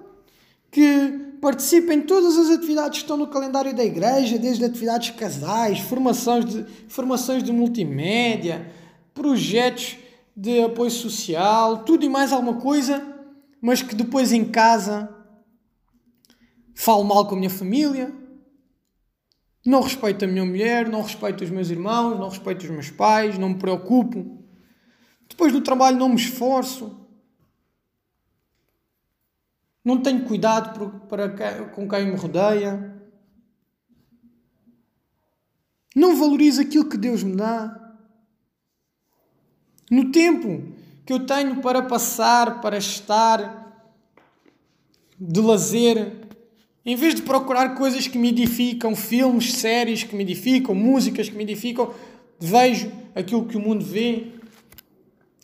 que 0.73 1.37
participo 1.40 1.93
em 1.93 2.02
todas 2.02 2.37
as 2.37 2.50
atividades 2.50 2.99
que 2.99 3.05
estão 3.05 3.16
no 3.16 3.28
calendário 3.28 3.73
da 3.73 3.85
igreja, 3.85 4.40
desde 4.40 4.64
atividades 4.64 5.11
casais, 5.11 5.78
formações 5.78 6.45
de, 6.45 6.66
formações 6.88 7.45
de 7.45 7.52
multimédia, 7.52 8.69
projetos 9.14 9.97
de 10.37 10.61
apoio 10.62 10.90
social, 10.90 11.85
tudo 11.85 12.05
e 12.05 12.09
mais 12.09 12.33
alguma 12.33 12.55
coisa, 12.55 13.00
mas 13.61 13.83
que 13.83 13.95
depois 13.95 14.33
em 14.33 14.45
casa 14.45 15.09
falo 16.75 17.05
mal 17.05 17.25
com 17.28 17.37
a 17.37 17.38
minha 17.38 17.50
família, 17.50 18.12
não 19.69 19.81
respeito 19.81 20.25
a 20.25 20.29
minha 20.29 20.45
mulher, 20.45 20.89
não 20.89 21.03
respeito 21.03 21.43
os 21.43 21.51
meus 21.51 21.71
irmãos, 21.71 22.19
não 22.19 22.29
respeito 22.29 22.63
os 22.63 22.71
meus 22.71 22.91
pais, 22.91 23.37
não 23.37 23.51
me 23.51 23.59
preocupo. 23.59 24.45
Depois 25.29 25.53
do 25.53 25.61
trabalho 25.61 25.99
não 25.99 26.09
me 26.09 26.17
esforço. 26.17 27.05
Não 29.85 30.01
tenho 30.01 30.25
cuidado 30.25 31.01
para 31.09 31.29
com 31.69 31.89
quem 31.89 32.07
me 32.07 32.17
rodeia. 32.17 32.97
Não 35.95 36.17
valorizo 36.17 36.63
aquilo 36.63 36.89
que 36.89 36.97
Deus 36.97 37.23
me 37.23 37.37
dá. 37.37 37.95
No 39.91 40.11
tempo 40.11 40.73
que 41.05 41.13
eu 41.13 41.25
tenho 41.25 41.61
para 41.63 41.83
passar, 41.83 42.61
para 42.61 42.77
estar 42.77 43.65
de 45.19 45.41
lazer, 45.41 46.25
em 46.87 46.95
vez 46.95 47.16
de 47.16 47.23
procurar 47.23 47.75
coisas 47.75 48.07
que 48.07 48.16
me 48.16 48.28
edificam, 48.28 48.95
filmes, 48.95 49.55
séries 49.55 50.05
que 50.05 50.14
me 50.14 50.23
edificam, 50.23 50.73
músicas 50.73 51.28
que 51.28 51.35
me 51.35 51.43
edificam, 51.43 51.93
vejo 52.38 52.93
aquilo 53.12 53.45
que 53.45 53.57
o 53.57 53.61
mundo 53.61 53.85
vê 53.85 54.28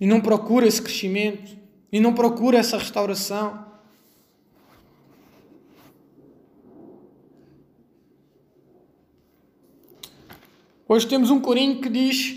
e 0.00 0.06
não 0.06 0.20
procuro 0.20 0.64
esse 0.64 0.80
crescimento 0.80 1.56
e 1.90 1.99
não 1.99 2.14
procuro 2.14 2.56
essa 2.56 2.78
restauração. 2.78 3.66
Hoje 10.87 11.08
temos 11.08 11.28
um 11.28 11.40
corinho 11.40 11.80
que 11.80 11.88
diz 11.88 12.37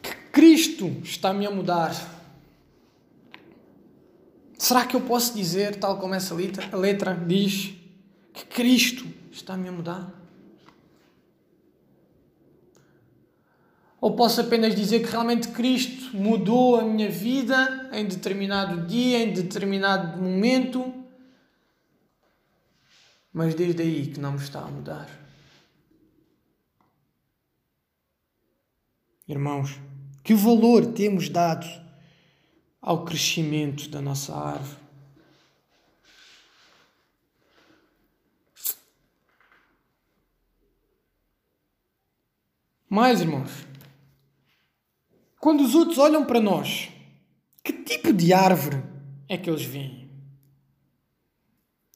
que 0.00 0.14
Cristo 0.32 0.96
está-me 1.02 1.44
a 1.44 1.50
mudar. 1.50 2.19
Será 4.60 4.84
que 4.84 4.94
eu 4.94 5.00
posso 5.00 5.34
dizer, 5.34 5.76
tal 5.76 5.98
como 5.98 6.14
essa 6.14 6.34
letra, 6.34 6.68
a 6.70 6.76
letra 6.76 7.14
diz, 7.14 7.72
que 8.30 8.44
Cristo 8.44 9.06
está-me 9.32 9.66
a 9.66 9.72
mudar? 9.72 10.12
Ou 13.98 14.14
posso 14.14 14.38
apenas 14.42 14.74
dizer 14.74 15.00
que 15.00 15.10
realmente 15.10 15.48
Cristo 15.48 16.14
mudou 16.14 16.78
a 16.78 16.84
minha 16.84 17.08
vida 17.08 17.88
em 17.90 18.04
determinado 18.04 18.86
dia, 18.86 19.20
em 19.20 19.32
determinado 19.32 20.20
momento, 20.20 20.92
mas 23.32 23.54
desde 23.54 23.80
aí 23.80 24.08
que 24.08 24.20
não 24.20 24.32
me 24.32 24.40
está 24.40 24.60
a 24.60 24.70
mudar? 24.70 25.08
Irmãos, 29.26 29.80
que 30.22 30.34
valor 30.34 30.92
temos 30.92 31.30
dado 31.30 31.66
ao 32.80 33.04
crescimento 33.04 33.88
da 33.88 34.00
nossa 34.00 34.34
árvore. 34.34 34.80
Mais, 42.88 43.20
irmãos, 43.20 43.50
quando 45.38 45.62
os 45.62 45.74
outros 45.74 45.98
olham 45.98 46.24
para 46.24 46.40
nós, 46.40 46.90
que 47.62 47.72
tipo 47.72 48.12
de 48.12 48.32
árvore 48.32 48.82
é 49.28 49.38
que 49.38 49.48
eles 49.48 49.62
veem? 49.62 50.10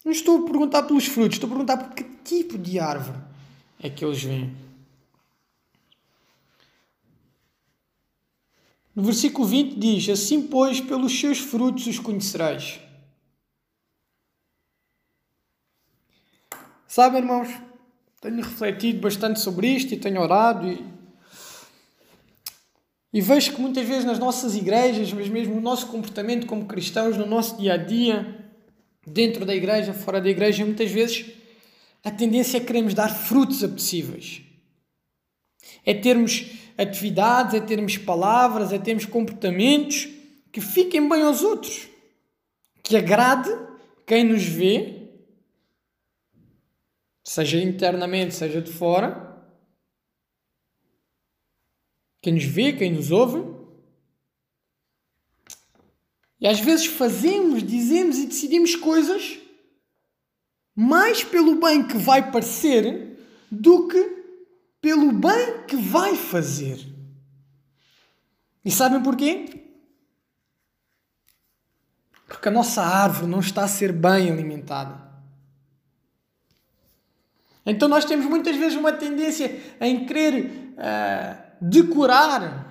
Não 0.04 0.12
estou 0.12 0.42
a 0.42 0.46
perguntar 0.46 0.82
pelos 0.84 1.06
frutos, 1.06 1.34
estou 1.34 1.48
a 1.48 1.50
perguntar 1.50 1.78
por 1.78 1.94
que 1.94 2.04
tipo 2.22 2.56
de 2.56 2.78
árvore 2.78 3.18
é 3.80 3.90
que 3.90 4.04
eles 4.04 4.22
veem. 4.22 4.63
No 8.94 9.02
versículo 9.02 9.46
20 9.46 9.76
diz: 9.76 10.08
Assim, 10.08 10.46
pois, 10.46 10.80
pelos 10.80 11.18
seus 11.18 11.38
frutos 11.38 11.86
os 11.86 11.98
conhecereis. 11.98 12.80
Sabem, 16.86 17.22
irmãos, 17.22 17.48
tenho 18.20 18.36
refletido 18.36 19.00
bastante 19.00 19.40
sobre 19.40 19.66
isto 19.66 19.92
e 19.92 19.96
tenho 19.96 20.20
orado 20.20 20.70
e, 20.70 20.84
e 23.12 23.20
vejo 23.20 23.52
que 23.52 23.60
muitas 23.60 23.84
vezes 23.84 24.04
nas 24.04 24.18
nossas 24.20 24.54
igrejas, 24.54 25.12
mas 25.12 25.28
mesmo 25.28 25.56
no 25.56 25.60
nosso 25.60 25.88
comportamento 25.88 26.46
como 26.46 26.66
cristãos, 26.66 27.16
no 27.16 27.26
nosso 27.26 27.58
dia 27.58 27.74
a 27.74 27.76
dia, 27.76 28.48
dentro 29.04 29.44
da 29.44 29.54
igreja, 29.54 29.92
fora 29.92 30.20
da 30.20 30.30
igreja, 30.30 30.64
muitas 30.64 30.90
vezes 30.90 31.32
a 32.04 32.12
tendência 32.12 32.58
é 32.58 32.60
queremos 32.60 32.94
dar 32.94 33.08
frutos 33.08 33.64
apetecíveis. 33.64 34.42
É 35.84 35.94
termos 35.94 36.46
atividades, 36.76 37.54
é 37.54 37.60
termos 37.60 37.96
palavras, 37.96 38.72
é 38.72 38.78
termos 38.78 39.04
comportamentos 39.04 40.08
que 40.52 40.60
fiquem 40.60 41.08
bem 41.08 41.22
aos 41.22 41.42
outros, 41.42 41.88
que 42.82 42.96
agrade 42.96 43.50
quem 44.06 44.24
nos 44.24 44.44
vê, 44.44 45.10
seja 47.22 47.58
internamente, 47.58 48.34
seja 48.34 48.60
de 48.60 48.70
fora, 48.70 49.24
quem 52.20 52.34
nos 52.34 52.44
vê, 52.44 52.72
quem 52.72 52.92
nos 52.92 53.10
ouve. 53.10 53.42
E 56.40 56.46
às 56.46 56.60
vezes 56.60 56.86
fazemos, 56.86 57.62
dizemos 57.62 58.18
e 58.18 58.26
decidimos 58.26 58.76
coisas 58.76 59.38
mais 60.74 61.22
pelo 61.22 61.60
bem 61.60 61.86
que 61.86 61.96
vai 61.96 62.30
parecer 62.30 63.18
do 63.50 63.88
que 63.88 64.13
pelo 64.84 65.12
bem 65.12 65.62
que 65.66 65.76
vai 65.76 66.14
fazer. 66.14 66.78
E 68.62 68.70
sabem 68.70 69.02
porquê? 69.02 69.64
Porque 72.28 72.48
a 72.48 72.50
nossa 72.50 72.82
árvore 72.82 73.26
não 73.26 73.40
está 73.40 73.64
a 73.64 73.68
ser 73.68 73.94
bem 73.94 74.30
alimentada. 74.30 75.02
Então 77.64 77.88
nós 77.88 78.04
temos 78.04 78.26
muitas 78.26 78.56
vezes 78.56 78.76
uma 78.76 78.92
tendência 78.92 79.58
em 79.80 80.04
querer 80.04 80.74
uh, 80.74 81.42
decorar, 81.62 82.70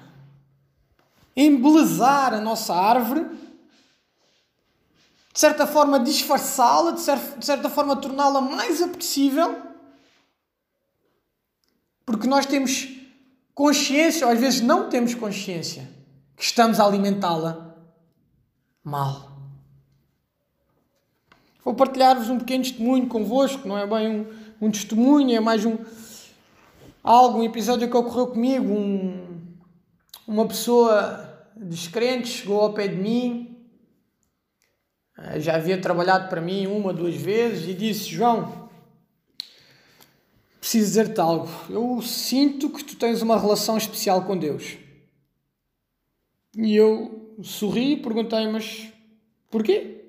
embelezar 1.36 2.36
a 2.36 2.40
nossa 2.40 2.76
árvore, 2.76 3.26
de 5.34 5.40
certa 5.40 5.66
forma 5.66 6.00
disfarçá-la, 6.00 6.92
de 6.92 7.02
certa 7.44 7.72
forma 7.72 7.96
torná-la 7.96 8.40
mais 8.40 8.84
apetecível 8.84 9.73
porque 12.06 12.28
nós 12.28 12.46
temos 12.46 12.88
consciência, 13.54 14.26
ou 14.26 14.34
às 14.34 14.40
vezes 14.40 14.62
não 14.62 14.90
temos 14.90 15.14
consciência, 15.16 15.90
que 16.36 16.44
estamos 16.44 16.80
a 16.80 16.86
alimentá-la 16.86 17.76
mal. 18.84 19.32
Vou 21.64 21.74
partilhar-vos 21.74 22.30
um 22.30 22.40
pequeno 22.40 22.64
testemunho 22.64 23.08
convosco, 23.08 23.68
não 23.68 23.78
é 23.78 23.88
bem 23.88 24.10
um, 24.10 24.66
um 24.68 24.72
testemunho, 24.72 25.36
é 25.36 25.40
mais 25.40 25.64
um 25.64 25.78
algo, 27.02 27.40
um 27.40 27.44
episódio 27.44 27.90
que 27.90 27.96
ocorreu 27.96 28.28
comigo. 28.28 28.74
Um, 28.74 29.54
uma 30.28 30.48
pessoa 30.48 31.48
descrente 31.56 32.28
chegou 32.28 32.62
ao 32.62 32.74
pé 32.74 32.88
de 32.88 32.96
mim, 32.96 33.66
eh, 35.18 35.40
já 35.40 35.56
havia 35.56 35.80
trabalhado 35.80 36.30
para 36.30 36.42
mim 36.42 36.68
uma, 36.68 36.94
duas 36.94 37.16
vezes, 37.16 37.68
e 37.70 37.74
disse: 37.74 38.10
João, 38.10 38.63
preciso 40.64 40.86
dizer-te 40.86 41.20
algo. 41.20 41.50
Eu 41.70 42.02
sinto 42.02 42.70
que 42.70 42.86
tu 42.86 42.96
tens 42.96 43.22
uma 43.22 43.38
relação 43.38 43.78
especial 43.78 44.24
com 44.24 44.38
Deus. 44.38 44.78
E 46.56 46.74
eu 46.74 47.36
sorri 47.42 47.94
e 47.94 47.98
perguntei, 47.98 48.48
mas 48.48 48.88
porquê? 49.52 50.06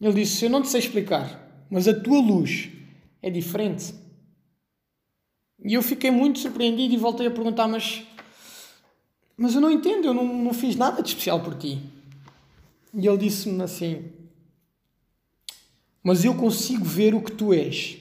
Ele 0.00 0.12
disse: 0.12 0.44
Eu 0.44 0.50
não 0.50 0.62
te 0.62 0.68
sei 0.68 0.78
explicar, 0.78 1.66
mas 1.68 1.88
a 1.88 2.00
tua 2.00 2.20
luz 2.20 2.70
é 3.20 3.28
diferente. 3.28 3.92
E 5.64 5.74
eu 5.74 5.82
fiquei 5.82 6.12
muito 6.12 6.38
surpreendido 6.38 6.94
e 6.94 6.96
voltei 6.96 7.26
a 7.26 7.30
perguntar: 7.30 7.66
Mas, 7.66 8.04
mas 9.36 9.56
eu 9.56 9.60
não 9.60 9.70
entendo, 9.70 10.06
eu 10.06 10.14
não, 10.14 10.26
não 10.26 10.54
fiz 10.54 10.76
nada 10.76 11.02
de 11.02 11.08
especial 11.08 11.40
por 11.40 11.56
ti. 11.56 11.82
E 12.94 13.04
ele 13.04 13.18
disse-me 13.18 13.64
assim: 13.64 14.12
Mas 16.04 16.24
eu 16.24 16.36
consigo 16.36 16.84
ver 16.84 17.16
o 17.16 17.20
que 17.20 17.32
tu 17.32 17.52
és 17.52 17.99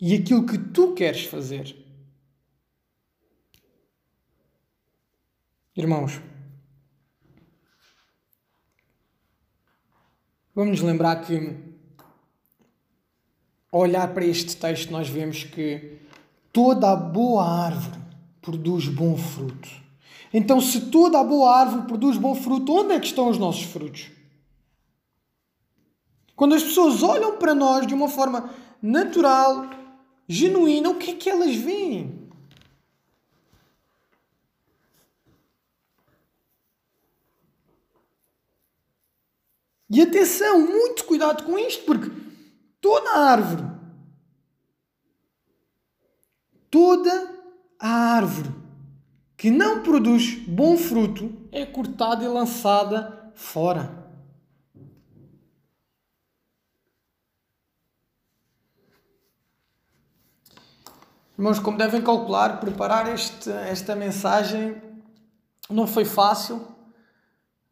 e 0.00 0.14
aquilo 0.14 0.46
que 0.46 0.56
tu 0.56 0.94
queres 0.94 1.24
fazer. 1.24 1.76
Irmãos, 5.76 6.20
vamos 10.54 10.72
nos 10.72 10.80
lembrar 10.80 11.16
que, 11.24 11.56
ao 13.70 13.80
olhar 13.80 14.12
para 14.14 14.24
este 14.24 14.56
texto, 14.56 14.90
nós 14.90 15.08
vemos 15.08 15.44
que 15.44 15.98
toda 16.52 16.90
a 16.90 16.96
boa 16.96 17.46
árvore 17.46 18.00
produz 18.40 18.88
bom 18.88 19.16
fruto. 19.16 19.68
Então, 20.32 20.60
se 20.60 20.90
toda 20.90 21.20
a 21.20 21.24
boa 21.24 21.58
árvore 21.58 21.86
produz 21.86 22.16
bom 22.16 22.34
fruto, 22.34 22.72
onde 22.72 22.94
é 22.94 23.00
que 23.00 23.06
estão 23.06 23.28
os 23.28 23.36
nossos 23.36 23.64
frutos? 23.64 24.10
Quando 26.34 26.54
as 26.54 26.62
pessoas 26.62 27.02
olham 27.02 27.36
para 27.36 27.54
nós 27.54 27.86
de 27.86 27.94
uma 27.94 28.08
forma 28.08 28.50
natural, 28.80 29.79
genuína, 30.30 30.90
o 30.90 30.94
que 30.94 31.10
é 31.10 31.14
que 31.16 31.28
elas 31.28 31.56
veem? 31.56 32.30
E 39.90 40.00
atenção, 40.00 40.60
muito 40.60 41.04
cuidado 41.04 41.42
com 41.42 41.58
isto, 41.58 41.84
porque 41.84 42.12
toda 42.80 43.10
a 43.10 43.30
árvore, 43.32 43.64
toda 46.70 47.42
a 47.80 47.88
árvore 47.88 48.50
que 49.36 49.50
não 49.50 49.82
produz 49.82 50.36
bom 50.46 50.76
fruto 50.76 51.32
é 51.50 51.66
cortada 51.66 52.22
e 52.22 52.28
lançada 52.28 53.32
fora. 53.34 53.99
Irmãos, 61.40 61.58
como 61.58 61.78
devem 61.78 62.02
calcular, 62.02 62.60
preparar 62.60 63.10
este, 63.14 63.48
esta 63.48 63.96
mensagem 63.96 64.76
não 65.70 65.86
foi 65.86 66.04
fácil 66.04 66.68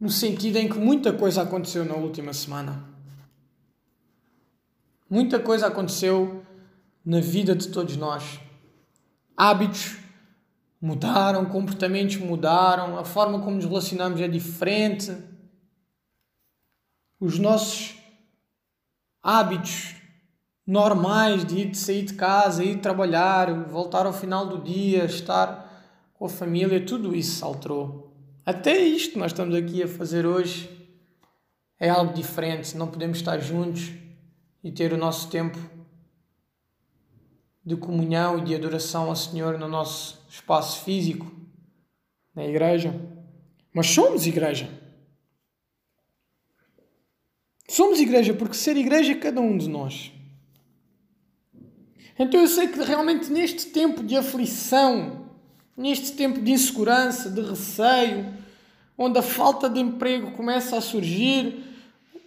no 0.00 0.08
sentido 0.08 0.56
em 0.56 0.66
que 0.66 0.78
muita 0.78 1.12
coisa 1.12 1.42
aconteceu 1.42 1.84
na 1.84 1.94
última 1.94 2.32
semana. 2.32 2.82
Muita 5.10 5.38
coisa 5.38 5.66
aconteceu 5.66 6.42
na 7.04 7.20
vida 7.20 7.54
de 7.54 7.68
todos 7.68 7.94
nós. 7.98 8.40
Hábitos 9.36 9.98
mudaram, 10.80 11.44
comportamentos 11.44 12.16
mudaram, 12.16 12.98
a 12.98 13.04
forma 13.04 13.38
como 13.38 13.56
nos 13.56 13.66
relacionamos 13.66 14.18
é 14.18 14.28
diferente. 14.28 15.14
Os 17.20 17.38
nossos 17.38 17.98
hábitos 19.22 19.97
normais 20.68 21.46
de 21.46 21.60
ir 21.60 21.70
de 21.70 21.78
sair 21.78 22.02
de 22.02 22.12
casa, 22.12 22.62
ir 22.62 22.78
trabalhar, 22.82 23.50
voltar 23.64 24.04
ao 24.04 24.12
final 24.12 24.46
do 24.46 24.62
dia, 24.62 25.06
estar 25.06 25.66
com 26.12 26.26
a 26.26 26.28
família, 26.28 26.84
tudo 26.84 27.16
isso 27.16 27.38
se 27.38 27.42
alterou. 27.42 28.12
Até 28.44 28.76
isto 28.76 29.12
que 29.12 29.18
nós 29.18 29.32
estamos 29.32 29.54
aqui 29.54 29.82
a 29.82 29.88
fazer 29.88 30.26
hoje 30.26 30.68
é 31.80 31.88
algo 31.88 32.12
diferente. 32.12 32.76
Não 32.76 32.86
podemos 32.86 33.16
estar 33.16 33.38
juntos 33.38 33.92
e 34.62 34.70
ter 34.70 34.92
o 34.92 34.98
nosso 34.98 35.30
tempo 35.30 35.58
de 37.64 37.74
comunhão 37.74 38.38
e 38.38 38.42
de 38.42 38.54
adoração 38.54 39.08
ao 39.08 39.16
Senhor 39.16 39.58
no 39.58 39.68
nosso 39.68 40.22
espaço 40.28 40.84
físico, 40.84 41.32
na 42.34 42.44
igreja. 42.44 42.94
Mas 43.72 43.86
somos 43.86 44.26
igreja. 44.26 44.68
Somos 47.66 48.00
igreja 48.00 48.34
porque 48.34 48.54
ser 48.54 48.76
igreja 48.76 49.12
é 49.12 49.14
cada 49.14 49.40
um 49.40 49.56
de 49.56 49.66
nós. 49.66 50.12
Então 52.18 52.40
eu 52.40 52.48
sei 52.48 52.66
que 52.66 52.82
realmente 52.82 53.30
neste 53.30 53.66
tempo 53.66 54.02
de 54.02 54.16
aflição, 54.16 55.26
neste 55.76 56.12
tempo 56.12 56.40
de 56.40 56.50
insegurança, 56.50 57.30
de 57.30 57.40
receio, 57.40 58.34
onde 58.96 59.18
a 59.20 59.22
falta 59.22 59.70
de 59.70 59.78
emprego 59.78 60.32
começa 60.32 60.76
a 60.76 60.80
surgir, 60.80 61.64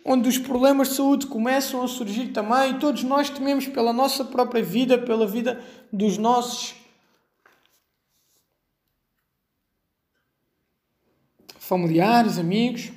onde 0.05 0.29
os 0.29 0.37
problemas 0.37 0.87
de 0.89 0.95
saúde 0.95 1.27
começam 1.27 1.83
a 1.83 1.87
surgir 1.89 2.29
também, 2.29 2.79
todos 2.79 3.03
nós 3.03 3.29
tememos 3.29 3.67
pela 3.67 3.91
nossa 3.91 4.23
própria 4.23 4.63
vida, 4.63 4.97
pela 4.97 5.27
vida 5.27 5.61
dos 5.91 6.17
nossos 6.17 6.73
familiares, 11.59 12.37
amigos. 12.37 12.91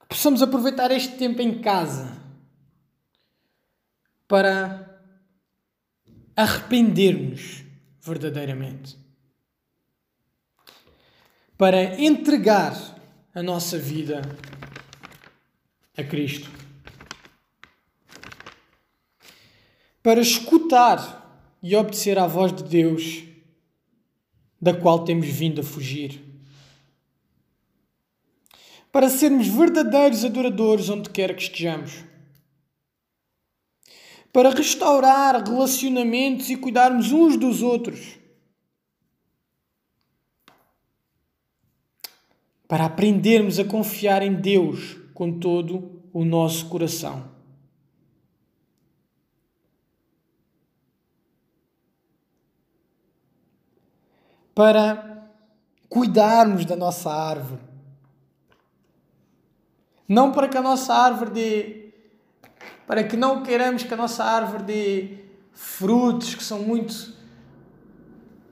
Que 0.00 0.06
possamos 0.08 0.42
aproveitar 0.42 0.90
este 0.90 1.16
tempo 1.16 1.40
em 1.40 1.60
casa 1.60 2.21
para 4.32 4.98
arrependermos 6.34 7.64
verdadeiramente. 8.00 8.96
Para 11.58 12.00
entregar 12.00 12.74
a 13.34 13.42
nossa 13.42 13.78
vida 13.78 14.22
a 15.98 16.02
Cristo. 16.02 16.50
Para 20.02 20.22
escutar 20.22 21.54
e 21.62 21.76
obedecer 21.76 22.18
à 22.18 22.26
voz 22.26 22.54
de 22.54 22.62
Deus, 22.62 23.24
da 24.58 24.72
qual 24.72 25.04
temos 25.04 25.26
vindo 25.26 25.60
a 25.60 25.64
fugir. 25.64 26.22
Para 28.90 29.10
sermos 29.10 29.46
verdadeiros 29.46 30.24
adoradores 30.24 30.88
onde 30.88 31.10
quer 31.10 31.36
que 31.36 31.42
estejamos 31.42 32.10
para 34.32 34.48
restaurar 34.48 35.46
relacionamentos 35.46 36.48
e 36.48 36.56
cuidarmos 36.56 37.12
uns 37.12 37.36
dos 37.36 37.60
outros. 37.60 38.18
Para 42.66 42.86
aprendermos 42.86 43.58
a 43.58 43.64
confiar 43.64 44.22
em 44.22 44.34
Deus 44.34 44.96
com 45.12 45.38
todo 45.38 46.02
o 46.12 46.24
nosso 46.24 46.70
coração. 46.70 47.30
Para 54.54 55.30
cuidarmos 55.90 56.64
da 56.64 56.74
nossa 56.74 57.12
árvore. 57.12 57.60
Não 60.08 60.32
para 60.32 60.48
que 60.48 60.56
a 60.56 60.62
nossa 60.62 60.94
árvore 60.94 61.30
dê 61.30 61.81
para 62.86 63.04
que 63.04 63.16
não 63.16 63.42
queiramos 63.42 63.82
que 63.82 63.94
a 63.94 63.96
nossa 63.96 64.24
árvore 64.24 64.64
dê 64.64 65.08
frutos 65.52 66.34
que 66.34 66.42
são 66.42 66.60
muito 66.60 67.12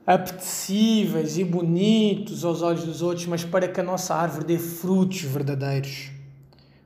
apetecíveis 0.05 1.37
e 1.37 1.43
bonitos 1.43 2.43
aos 2.43 2.61
olhos 2.61 2.83
dos 2.83 3.01
outros, 3.01 3.27
mas 3.27 3.43
para 3.43 3.67
que 3.67 3.79
a 3.79 3.83
nossa 3.83 4.15
árvore 4.15 4.45
dê 4.45 4.57
frutos 4.57 5.21
verdadeiros, 5.21 6.11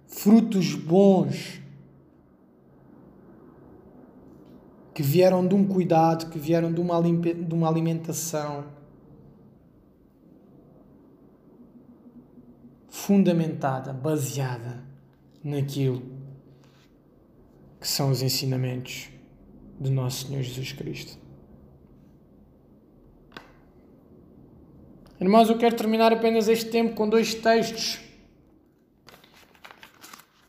frutos 0.07 0.73
bons, 0.73 1.61
que 4.93 5.03
vieram 5.03 5.45
de 5.45 5.53
um 5.53 5.67
cuidado, 5.67 6.29
que 6.29 6.39
vieram 6.39 6.71
de 6.71 6.79
uma, 6.79 7.01
de 7.01 7.53
uma 7.53 7.67
alimentação 7.67 8.65
fundamentada, 12.89 13.91
baseada 13.91 14.81
naquilo 15.43 16.14
que 17.85 17.91
são 17.91 18.09
os 18.09 18.23
ensinamentos 18.23 19.09
do 19.79 19.91
nosso 19.91 20.25
Senhor 20.25 20.41
Jesus 20.41 20.71
Cristo. 20.71 21.19
Irmãos, 25.21 25.51
eu 25.51 25.57
quero 25.59 25.75
terminar 25.75 26.11
apenas 26.11 26.47
este 26.47 26.71
tempo 26.71 26.95
com 26.95 27.07
dois 27.07 27.35
textos. 27.35 27.99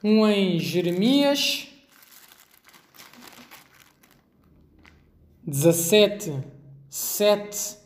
Um 0.02 0.26
em 0.26 0.58
Jeremias 0.58 1.68
17, 5.46 6.42
7 6.88 7.76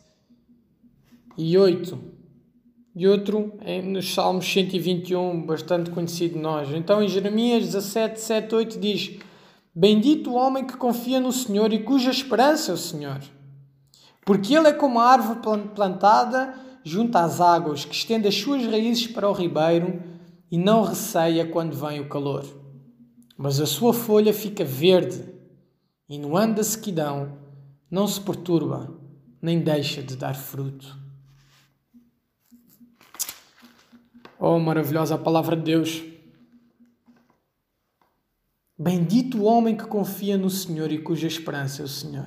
e 1.37 1.57
8 1.57 1.99
e 2.95 3.05
outro 3.05 3.59
nos 3.83 4.13
Salmos 4.13 4.45
121, 4.45 5.45
bastante 5.45 5.91
conhecido 5.91 6.35
de 6.35 6.39
nós. 6.39 6.69
Então 6.69 7.03
em 7.03 7.09
Jeremias 7.09 7.65
17, 7.65 8.17
7, 8.17 8.55
8 8.55 8.79
diz 8.79 9.19
Bendito 9.73 10.31
o 10.31 10.35
homem 10.35 10.65
que 10.65 10.75
confia 10.75 11.19
no 11.19 11.31
Senhor 11.31 11.71
e 11.71 11.83
cuja 11.83 12.11
esperança 12.11 12.71
é 12.71 12.73
o 12.73 12.77
Senhor. 12.77 13.21
Porque 14.25 14.53
ele 14.53 14.67
é 14.67 14.73
como 14.73 14.99
a 14.99 15.05
árvore 15.05 15.39
plantada 15.73 16.53
junto 16.83 17.17
às 17.17 17.39
águas, 17.39 17.85
que 17.85 17.95
estende 17.95 18.27
as 18.27 18.35
suas 18.35 18.65
raízes 18.65 19.07
para 19.07 19.29
o 19.29 19.33
ribeiro 19.33 20.01
e 20.51 20.57
não 20.57 20.83
receia 20.83 21.45
quando 21.45 21.75
vem 21.75 21.99
o 21.99 22.09
calor. 22.09 22.45
Mas 23.37 23.59
a 23.59 23.65
sua 23.65 23.93
folha 23.93 24.33
fica 24.33 24.65
verde 24.65 25.23
e 26.09 26.17
no 26.17 26.35
ano 26.35 26.55
da 26.55 26.63
sequidão 26.63 27.37
não 27.89 28.07
se 28.07 28.19
perturba, 28.19 28.93
nem 29.41 29.59
deixa 29.59 30.03
de 30.03 30.15
dar 30.15 30.35
fruto. 30.35 30.99
Oh, 34.37 34.59
maravilhosa 34.59 35.17
palavra 35.17 35.55
de 35.55 35.63
Deus. 35.63 36.10
Bendito 38.81 39.37
o 39.37 39.43
homem 39.43 39.77
que 39.77 39.85
confia 39.85 40.35
no 40.39 40.49
Senhor 40.49 40.91
e 40.91 40.97
cuja 40.97 41.27
esperança 41.27 41.83
é 41.83 41.85
o 41.85 41.87
Senhor. 41.87 42.25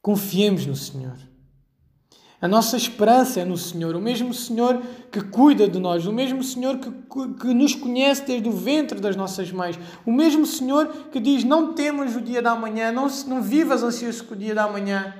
Confiemos 0.00 0.64
no 0.66 0.76
Senhor. 0.76 1.16
A 2.40 2.46
nossa 2.46 2.76
esperança 2.76 3.40
é 3.40 3.44
no 3.44 3.56
Senhor, 3.56 3.96
o 3.96 4.00
mesmo 4.00 4.32
Senhor 4.32 4.80
que 5.10 5.20
cuida 5.20 5.66
de 5.66 5.80
nós, 5.80 6.06
o 6.06 6.12
mesmo 6.12 6.44
Senhor 6.44 6.78
que, 6.78 6.92
que 7.40 7.52
nos 7.52 7.74
conhece 7.74 8.24
desde 8.24 8.48
o 8.48 8.52
ventre 8.52 9.00
das 9.00 9.16
nossas 9.16 9.50
mães, 9.50 9.76
o 10.06 10.12
mesmo 10.12 10.46
Senhor 10.46 10.86
que 11.10 11.18
diz: 11.18 11.42
Não 11.42 11.74
temas 11.74 12.14
o 12.14 12.20
dia 12.20 12.40
da 12.40 12.54
manhã, 12.54 12.92
não, 12.92 13.08
não 13.26 13.42
vivas 13.42 13.82
ansioso 13.82 14.22
com 14.22 14.34
o 14.34 14.38
dia 14.38 14.54
da 14.54 14.68
manhã. 14.68 15.12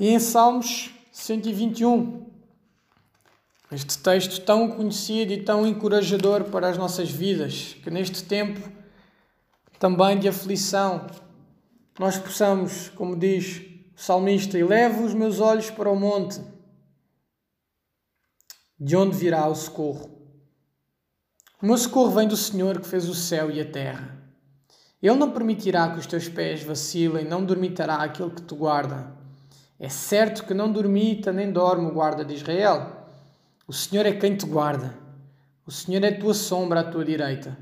E 0.00 0.10
em 0.10 0.20
Salmos 0.20 0.90
121, 1.10 2.30
este 3.72 3.98
texto 3.98 4.40
tão 4.44 4.70
conhecido 4.70 5.32
e 5.32 5.42
tão 5.42 5.66
encorajador 5.66 6.44
para 6.44 6.68
as 6.68 6.78
nossas 6.78 7.10
vidas, 7.10 7.74
que 7.82 7.90
neste 7.90 8.22
tempo 8.22 8.60
também 9.76 10.16
de 10.16 10.28
aflição, 10.28 11.04
nós 11.98 12.16
possamos, 12.16 12.90
como 12.90 13.16
diz 13.16 13.60
o 13.96 14.00
salmista, 14.00 14.56
elevo 14.56 15.04
os 15.04 15.14
meus 15.14 15.40
olhos 15.40 15.68
para 15.68 15.90
o 15.90 15.96
monte, 15.96 16.40
de 18.78 18.94
onde 18.94 19.16
virá 19.16 19.48
o 19.48 19.54
socorro. 19.56 20.16
O 21.60 21.66
meu 21.66 21.76
socorro 21.76 22.12
vem 22.12 22.28
do 22.28 22.36
Senhor 22.36 22.80
que 22.80 22.86
fez 22.86 23.08
o 23.08 23.14
céu 23.16 23.50
e 23.50 23.60
a 23.60 23.68
terra. 23.68 24.16
Ele 25.02 25.16
não 25.16 25.32
permitirá 25.32 25.90
que 25.90 25.98
os 25.98 26.06
teus 26.06 26.28
pés 26.28 26.62
vacilem, 26.62 27.24
não 27.24 27.44
dormitará 27.44 27.96
aquele 27.96 28.30
que 28.30 28.42
te 28.42 28.54
guarda. 28.54 29.17
É 29.78 29.88
certo 29.88 30.44
que 30.44 30.52
não 30.52 30.72
dormita 30.72 31.32
nem 31.32 31.52
dorme 31.52 31.86
o 31.86 31.92
guarda 31.92 32.24
de 32.24 32.34
Israel. 32.34 33.06
O 33.66 33.72
Senhor 33.72 34.04
é 34.06 34.12
quem 34.12 34.36
te 34.36 34.44
guarda. 34.44 34.98
O 35.64 35.70
Senhor 35.70 36.02
é 36.02 36.10
tua 36.10 36.34
sombra 36.34 36.80
à 36.80 36.84
tua 36.84 37.04
direita. 37.04 37.56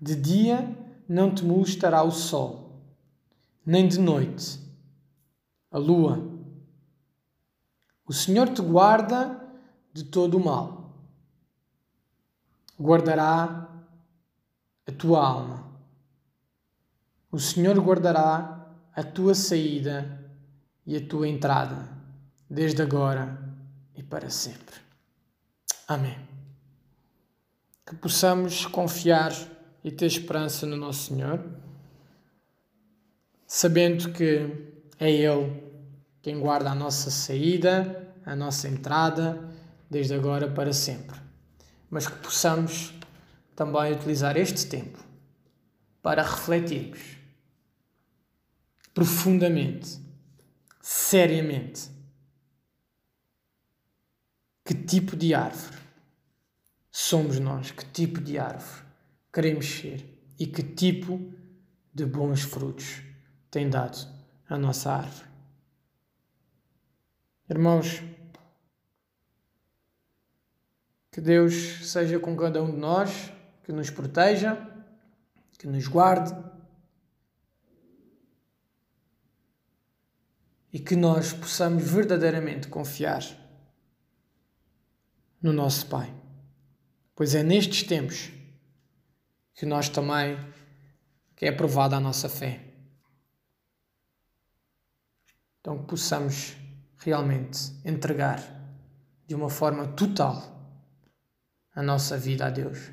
De 0.00 0.14
dia 0.14 0.76
não 1.08 1.34
te 1.34 1.44
molestará 1.44 2.02
o 2.02 2.10
sol, 2.10 2.80
nem 3.66 3.88
de 3.88 3.98
noite 3.98 4.60
a 5.70 5.78
lua. 5.78 6.24
O 8.06 8.12
Senhor 8.12 8.48
te 8.48 8.62
guarda 8.62 9.40
de 9.92 10.04
todo 10.04 10.36
o 10.36 10.44
mal. 10.44 10.94
Guardará 12.80 13.68
a 14.86 14.92
tua 14.92 15.24
alma. 15.24 15.70
O 17.30 17.38
Senhor 17.38 17.78
guardará 17.78 18.66
a 18.94 19.02
tua 19.02 19.34
saída 19.34 20.19
e 20.86 20.96
a 20.96 21.06
tua 21.06 21.28
entrada, 21.28 21.88
desde 22.48 22.82
agora 22.82 23.38
e 23.94 24.02
para 24.02 24.30
sempre. 24.30 24.76
Amém. 25.86 26.18
Que 27.86 27.94
possamos 27.96 28.66
confiar 28.66 29.32
e 29.82 29.90
ter 29.90 30.06
esperança 30.06 30.66
no 30.66 30.76
nosso 30.76 31.08
Senhor, 31.08 31.44
sabendo 33.46 34.12
que 34.12 34.50
é 34.98 35.10
Ele 35.10 35.70
quem 36.22 36.38
guarda 36.38 36.70
a 36.70 36.74
nossa 36.74 37.10
saída, 37.10 38.14
a 38.24 38.36
nossa 38.36 38.68
entrada, 38.68 39.48
desde 39.88 40.14
agora 40.14 40.48
para 40.50 40.72
sempre. 40.72 41.18
Mas 41.88 42.06
que 42.06 42.16
possamos 42.18 42.92
também 43.56 43.92
utilizar 43.92 44.36
este 44.36 44.66
tempo 44.66 44.98
para 46.02 46.22
refletirmos 46.22 47.00
profundamente 48.94 50.00
seriamente. 50.90 51.88
Que 54.64 54.74
tipo 54.74 55.14
de 55.14 55.32
árvore 55.32 55.78
somos 56.90 57.38
nós, 57.38 57.70
que 57.70 57.84
tipo 57.86 58.20
de 58.20 58.38
árvore 58.38 58.82
queremos 59.32 59.66
ser? 59.66 60.04
E 60.36 60.48
que 60.48 60.64
tipo 60.64 61.32
de 61.94 62.04
bons 62.04 62.42
frutos 62.42 63.02
tem 63.52 63.70
dado 63.70 64.08
a 64.48 64.58
nossa 64.58 64.92
árvore. 64.92 65.30
Irmãos, 67.48 68.02
que 71.12 71.20
Deus 71.20 71.88
seja 71.88 72.18
com 72.18 72.36
cada 72.36 72.60
um 72.62 72.72
de 72.72 72.78
nós, 72.78 73.32
que 73.62 73.72
nos 73.72 73.90
proteja, 73.90 74.58
que 75.56 75.68
nos 75.68 75.86
guarde 75.86 76.34
e 80.72 80.78
que 80.78 80.94
nós 80.94 81.32
possamos 81.32 81.82
verdadeiramente 81.82 82.68
confiar 82.68 83.24
no 85.42 85.52
nosso 85.52 85.86
Pai. 85.86 86.14
Pois 87.14 87.34
é 87.34 87.42
nestes 87.42 87.82
tempos 87.82 88.30
que 89.54 89.66
nós 89.66 89.88
também 89.88 90.38
que 91.34 91.46
é 91.46 91.52
provada 91.52 91.96
a 91.96 92.00
nossa 92.00 92.28
fé. 92.28 92.60
Então 95.60 95.78
que 95.78 95.88
possamos 95.88 96.56
realmente 96.98 97.72
entregar 97.84 98.42
de 99.26 99.34
uma 99.34 99.48
forma 99.48 99.88
total 99.88 100.58
a 101.74 101.82
nossa 101.82 102.16
vida 102.16 102.46
a 102.46 102.50
Deus. 102.50 102.90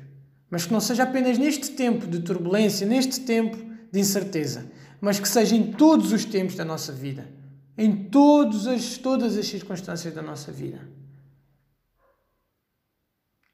Mas 0.50 0.66
que 0.66 0.72
não 0.72 0.80
seja 0.80 1.02
apenas 1.04 1.36
neste 1.36 1.70
tempo 1.72 2.06
de 2.06 2.20
turbulência, 2.20 2.86
neste 2.86 3.20
tempo 3.20 3.56
de 3.92 4.00
incerteza, 4.00 4.70
mas 5.00 5.20
que 5.20 5.28
seja 5.28 5.54
em 5.54 5.72
todos 5.72 6.12
os 6.12 6.24
tempos 6.24 6.54
da 6.54 6.64
nossa 6.64 6.92
vida 6.92 7.37
em 7.78 8.08
todas 8.10 8.66
as, 8.66 8.98
todas 8.98 9.36
as 9.36 9.46
circunstâncias 9.46 10.12
da 10.12 10.20
nossa 10.20 10.50
vida. 10.50 10.80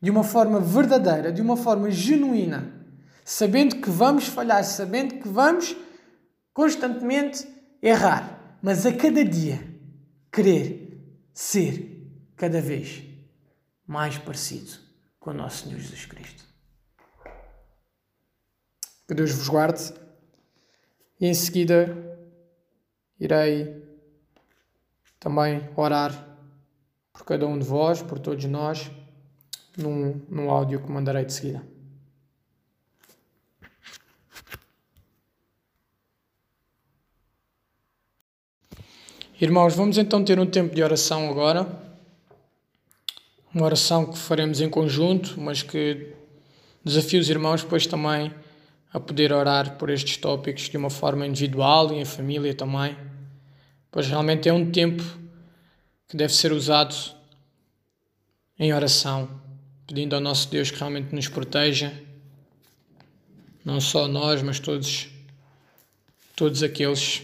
De 0.00 0.10
uma 0.10 0.24
forma 0.24 0.58
verdadeira, 0.58 1.30
de 1.30 1.42
uma 1.42 1.58
forma 1.58 1.90
genuína, 1.90 2.86
sabendo 3.22 3.76
que 3.76 3.90
vamos 3.90 4.26
falhar, 4.26 4.64
sabendo 4.64 5.16
que 5.16 5.28
vamos 5.28 5.76
constantemente 6.54 7.46
errar, 7.82 8.58
mas 8.62 8.86
a 8.86 8.96
cada 8.96 9.22
dia 9.22 9.62
querer 10.32 11.04
ser 11.34 12.10
cada 12.34 12.62
vez 12.62 13.02
mais 13.86 14.16
parecido 14.16 14.72
com 15.20 15.30
o 15.30 15.34
nosso 15.34 15.64
Senhor 15.64 15.78
Jesus 15.78 16.06
Cristo. 16.06 16.44
Que 19.06 19.14
Deus 19.14 19.32
vos 19.32 19.48
guarde 19.48 19.92
e 21.20 21.26
em 21.26 21.34
seguida 21.34 21.94
irei 23.20 23.83
também 25.24 25.66
orar 25.74 26.12
por 27.10 27.24
cada 27.24 27.46
um 27.46 27.58
de 27.58 27.64
vós, 27.64 28.02
por 28.02 28.18
todos 28.18 28.44
nós, 28.44 28.90
num, 29.74 30.20
num 30.28 30.50
áudio 30.50 30.82
que 30.82 30.92
mandarei 30.92 31.24
de 31.24 31.32
seguida. 31.32 31.66
Irmãos, 39.40 39.74
vamos 39.74 39.96
então 39.96 40.22
ter 40.22 40.38
um 40.38 40.44
tempo 40.44 40.74
de 40.74 40.82
oração 40.82 41.30
agora. 41.30 41.66
Uma 43.54 43.64
oração 43.64 44.04
que 44.04 44.18
faremos 44.18 44.60
em 44.60 44.68
conjunto, 44.68 45.40
mas 45.40 45.62
que 45.62 46.12
desafio 46.84 47.18
os 47.18 47.30
irmãos 47.30 47.62
depois 47.62 47.86
também 47.86 48.30
a 48.92 49.00
poder 49.00 49.32
orar 49.32 49.78
por 49.78 49.88
estes 49.88 50.18
tópicos 50.18 50.68
de 50.68 50.76
uma 50.76 50.90
forma 50.90 51.26
individual 51.26 51.94
e 51.94 51.96
em 51.98 52.04
família 52.04 52.54
também 52.54 52.94
pois 53.94 54.08
realmente 54.08 54.48
é 54.48 54.52
um 54.52 54.72
tempo 54.72 55.04
que 56.08 56.16
deve 56.16 56.34
ser 56.34 56.52
usado 56.52 56.96
em 58.58 58.74
oração, 58.74 59.40
pedindo 59.86 60.16
ao 60.16 60.20
nosso 60.20 60.48
Deus 60.48 60.68
que 60.68 60.80
realmente 60.80 61.14
nos 61.14 61.28
proteja, 61.28 61.94
não 63.64 63.80
só 63.80 64.08
nós, 64.08 64.42
mas 64.42 64.58
todos, 64.58 65.06
todos 66.34 66.60
aqueles 66.64 67.22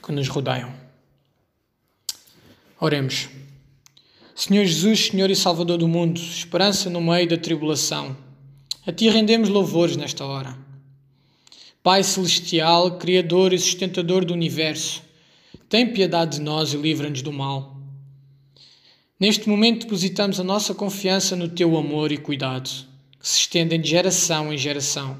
que 0.00 0.12
nos 0.12 0.28
rodeiam. 0.28 0.72
Oremos. 2.78 3.28
Senhor 4.36 4.64
Jesus, 4.64 5.08
Senhor 5.08 5.28
e 5.28 5.34
Salvador 5.34 5.78
do 5.78 5.88
mundo, 5.88 6.20
esperança 6.20 6.88
no 6.88 7.00
meio 7.00 7.28
da 7.28 7.36
tribulação, 7.36 8.16
a 8.86 8.92
Ti 8.92 9.08
rendemos 9.08 9.48
louvores 9.48 9.96
nesta 9.96 10.24
hora. 10.24 10.56
Pai 11.82 12.04
Celestial, 12.04 12.96
Criador 12.96 13.52
e 13.52 13.58
Sustentador 13.58 14.24
do 14.24 14.32
Universo, 14.32 15.07
tem 15.68 15.92
piedade 15.92 16.38
de 16.38 16.42
nós 16.42 16.72
e 16.72 16.76
livra-nos 16.76 17.22
do 17.22 17.32
mal. 17.32 17.76
Neste 19.20 19.48
momento 19.48 19.82
depositamos 19.82 20.40
a 20.40 20.44
nossa 20.44 20.74
confiança 20.74 21.36
no 21.36 21.48
teu 21.48 21.76
amor 21.76 22.10
e 22.12 22.16
cuidado, 22.16 22.70
que 23.20 23.28
se 23.28 23.40
estendem 23.40 23.80
de 23.80 23.90
geração 23.90 24.52
em 24.52 24.56
geração. 24.56 25.18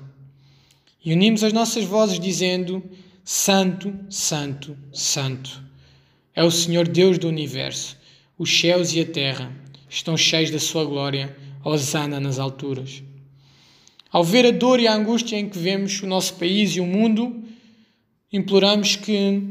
E 1.05 1.13
unimos 1.13 1.45
as 1.45 1.53
nossas 1.53 1.85
vozes 1.85 2.19
dizendo: 2.19 2.83
Santo, 3.25 3.95
Santo, 4.09 4.77
Santo. 4.93 5.63
É 6.35 6.45
o 6.45 6.51
Senhor 6.51 6.87
Deus 6.87 7.19
do 7.19 7.29
universo. 7.29 7.97
Os 8.39 8.57
céus 8.61 8.95
e 8.95 9.01
a 9.01 9.05
terra 9.05 9.53
estão 9.91 10.17
cheios 10.17 10.51
da 10.51 10.59
sua 10.59 10.85
glória. 10.85 11.37
Hosana 11.65 12.21
nas 12.21 12.39
alturas. 12.39 13.03
Ao 14.11 14.25
ver 14.25 14.47
a 14.47 14.51
dor 14.51 14.81
e 14.81 14.87
a 14.87 14.95
angústia 14.95 15.37
em 15.37 15.49
que 15.49 15.59
vemos 15.59 16.01
o 16.01 16.07
nosso 16.07 16.35
país 16.35 16.71
e 16.71 16.81
o 16.81 16.87
mundo, 16.87 17.43
imploramos 18.33 18.97
que 18.97 19.43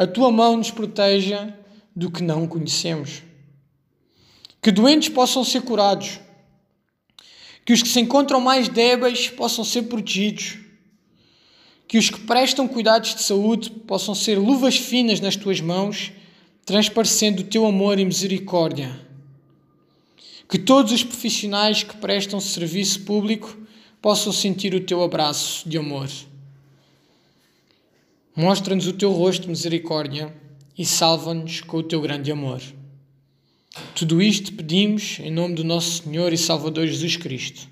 a 0.00 0.06
tua 0.06 0.32
mão 0.32 0.56
nos 0.56 0.70
proteja 0.70 1.54
do 1.94 2.10
que 2.10 2.22
não 2.22 2.46
conhecemos. 2.46 3.22
Que 4.62 4.72
doentes 4.72 5.10
possam 5.10 5.44
ser 5.44 5.60
curados, 5.60 6.18
que 7.66 7.74
os 7.74 7.82
que 7.82 7.88
se 7.88 8.00
encontram 8.00 8.40
mais 8.40 8.66
débeis 8.66 9.28
possam 9.28 9.62
ser 9.62 9.82
protegidos, 9.82 10.56
que 11.86 11.98
os 11.98 12.08
que 12.08 12.18
prestam 12.20 12.66
cuidados 12.66 13.14
de 13.14 13.22
saúde 13.22 13.70
possam 13.70 14.14
ser 14.14 14.38
luvas 14.38 14.78
finas 14.78 15.20
nas 15.20 15.36
tuas 15.36 15.60
mãos, 15.60 16.12
transparecendo 16.64 17.42
o 17.42 17.44
teu 17.44 17.66
amor 17.66 17.98
e 17.98 18.04
misericórdia. 18.06 18.98
Que 20.48 20.58
todos 20.58 20.92
os 20.92 21.04
profissionais 21.04 21.82
que 21.82 21.98
prestam 21.98 22.40
serviço 22.40 23.02
público 23.02 23.54
possam 24.00 24.32
sentir 24.32 24.74
o 24.74 24.80
teu 24.80 25.02
abraço 25.02 25.68
de 25.68 25.76
amor. 25.76 26.08
Mostra-nos 28.36 28.86
o 28.86 28.92
teu 28.92 29.12
rosto 29.12 29.48
misericórdia 29.48 30.34
e 30.78 30.86
salva-nos 30.86 31.60
com 31.60 31.78
o 31.78 31.82
teu 31.82 32.00
grande 32.00 32.30
amor. 32.30 32.62
Tudo 33.94 34.22
isto 34.22 34.52
pedimos 34.52 35.18
em 35.20 35.30
nome 35.30 35.54
do 35.54 35.64
nosso 35.64 36.02
Senhor 36.02 36.32
e 36.32 36.38
Salvador 36.38 36.86
Jesus 36.86 37.16
Cristo, 37.16 37.68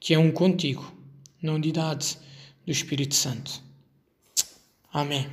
que 0.00 0.14
é 0.14 0.18
um 0.18 0.32
contigo, 0.32 0.92
na 1.42 1.52
unidade 1.52 2.16
do 2.64 2.70
Espírito 2.70 3.14
Santo. 3.14 3.60
Amém. 4.92 5.28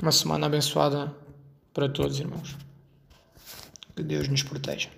Uma 0.00 0.12
semana 0.12 0.46
abençoada 0.46 1.14
para 1.72 1.88
todos, 1.88 2.18
irmãos. 2.18 2.56
Que 3.94 4.02
Deus 4.02 4.28
nos 4.28 4.42
proteja. 4.42 4.90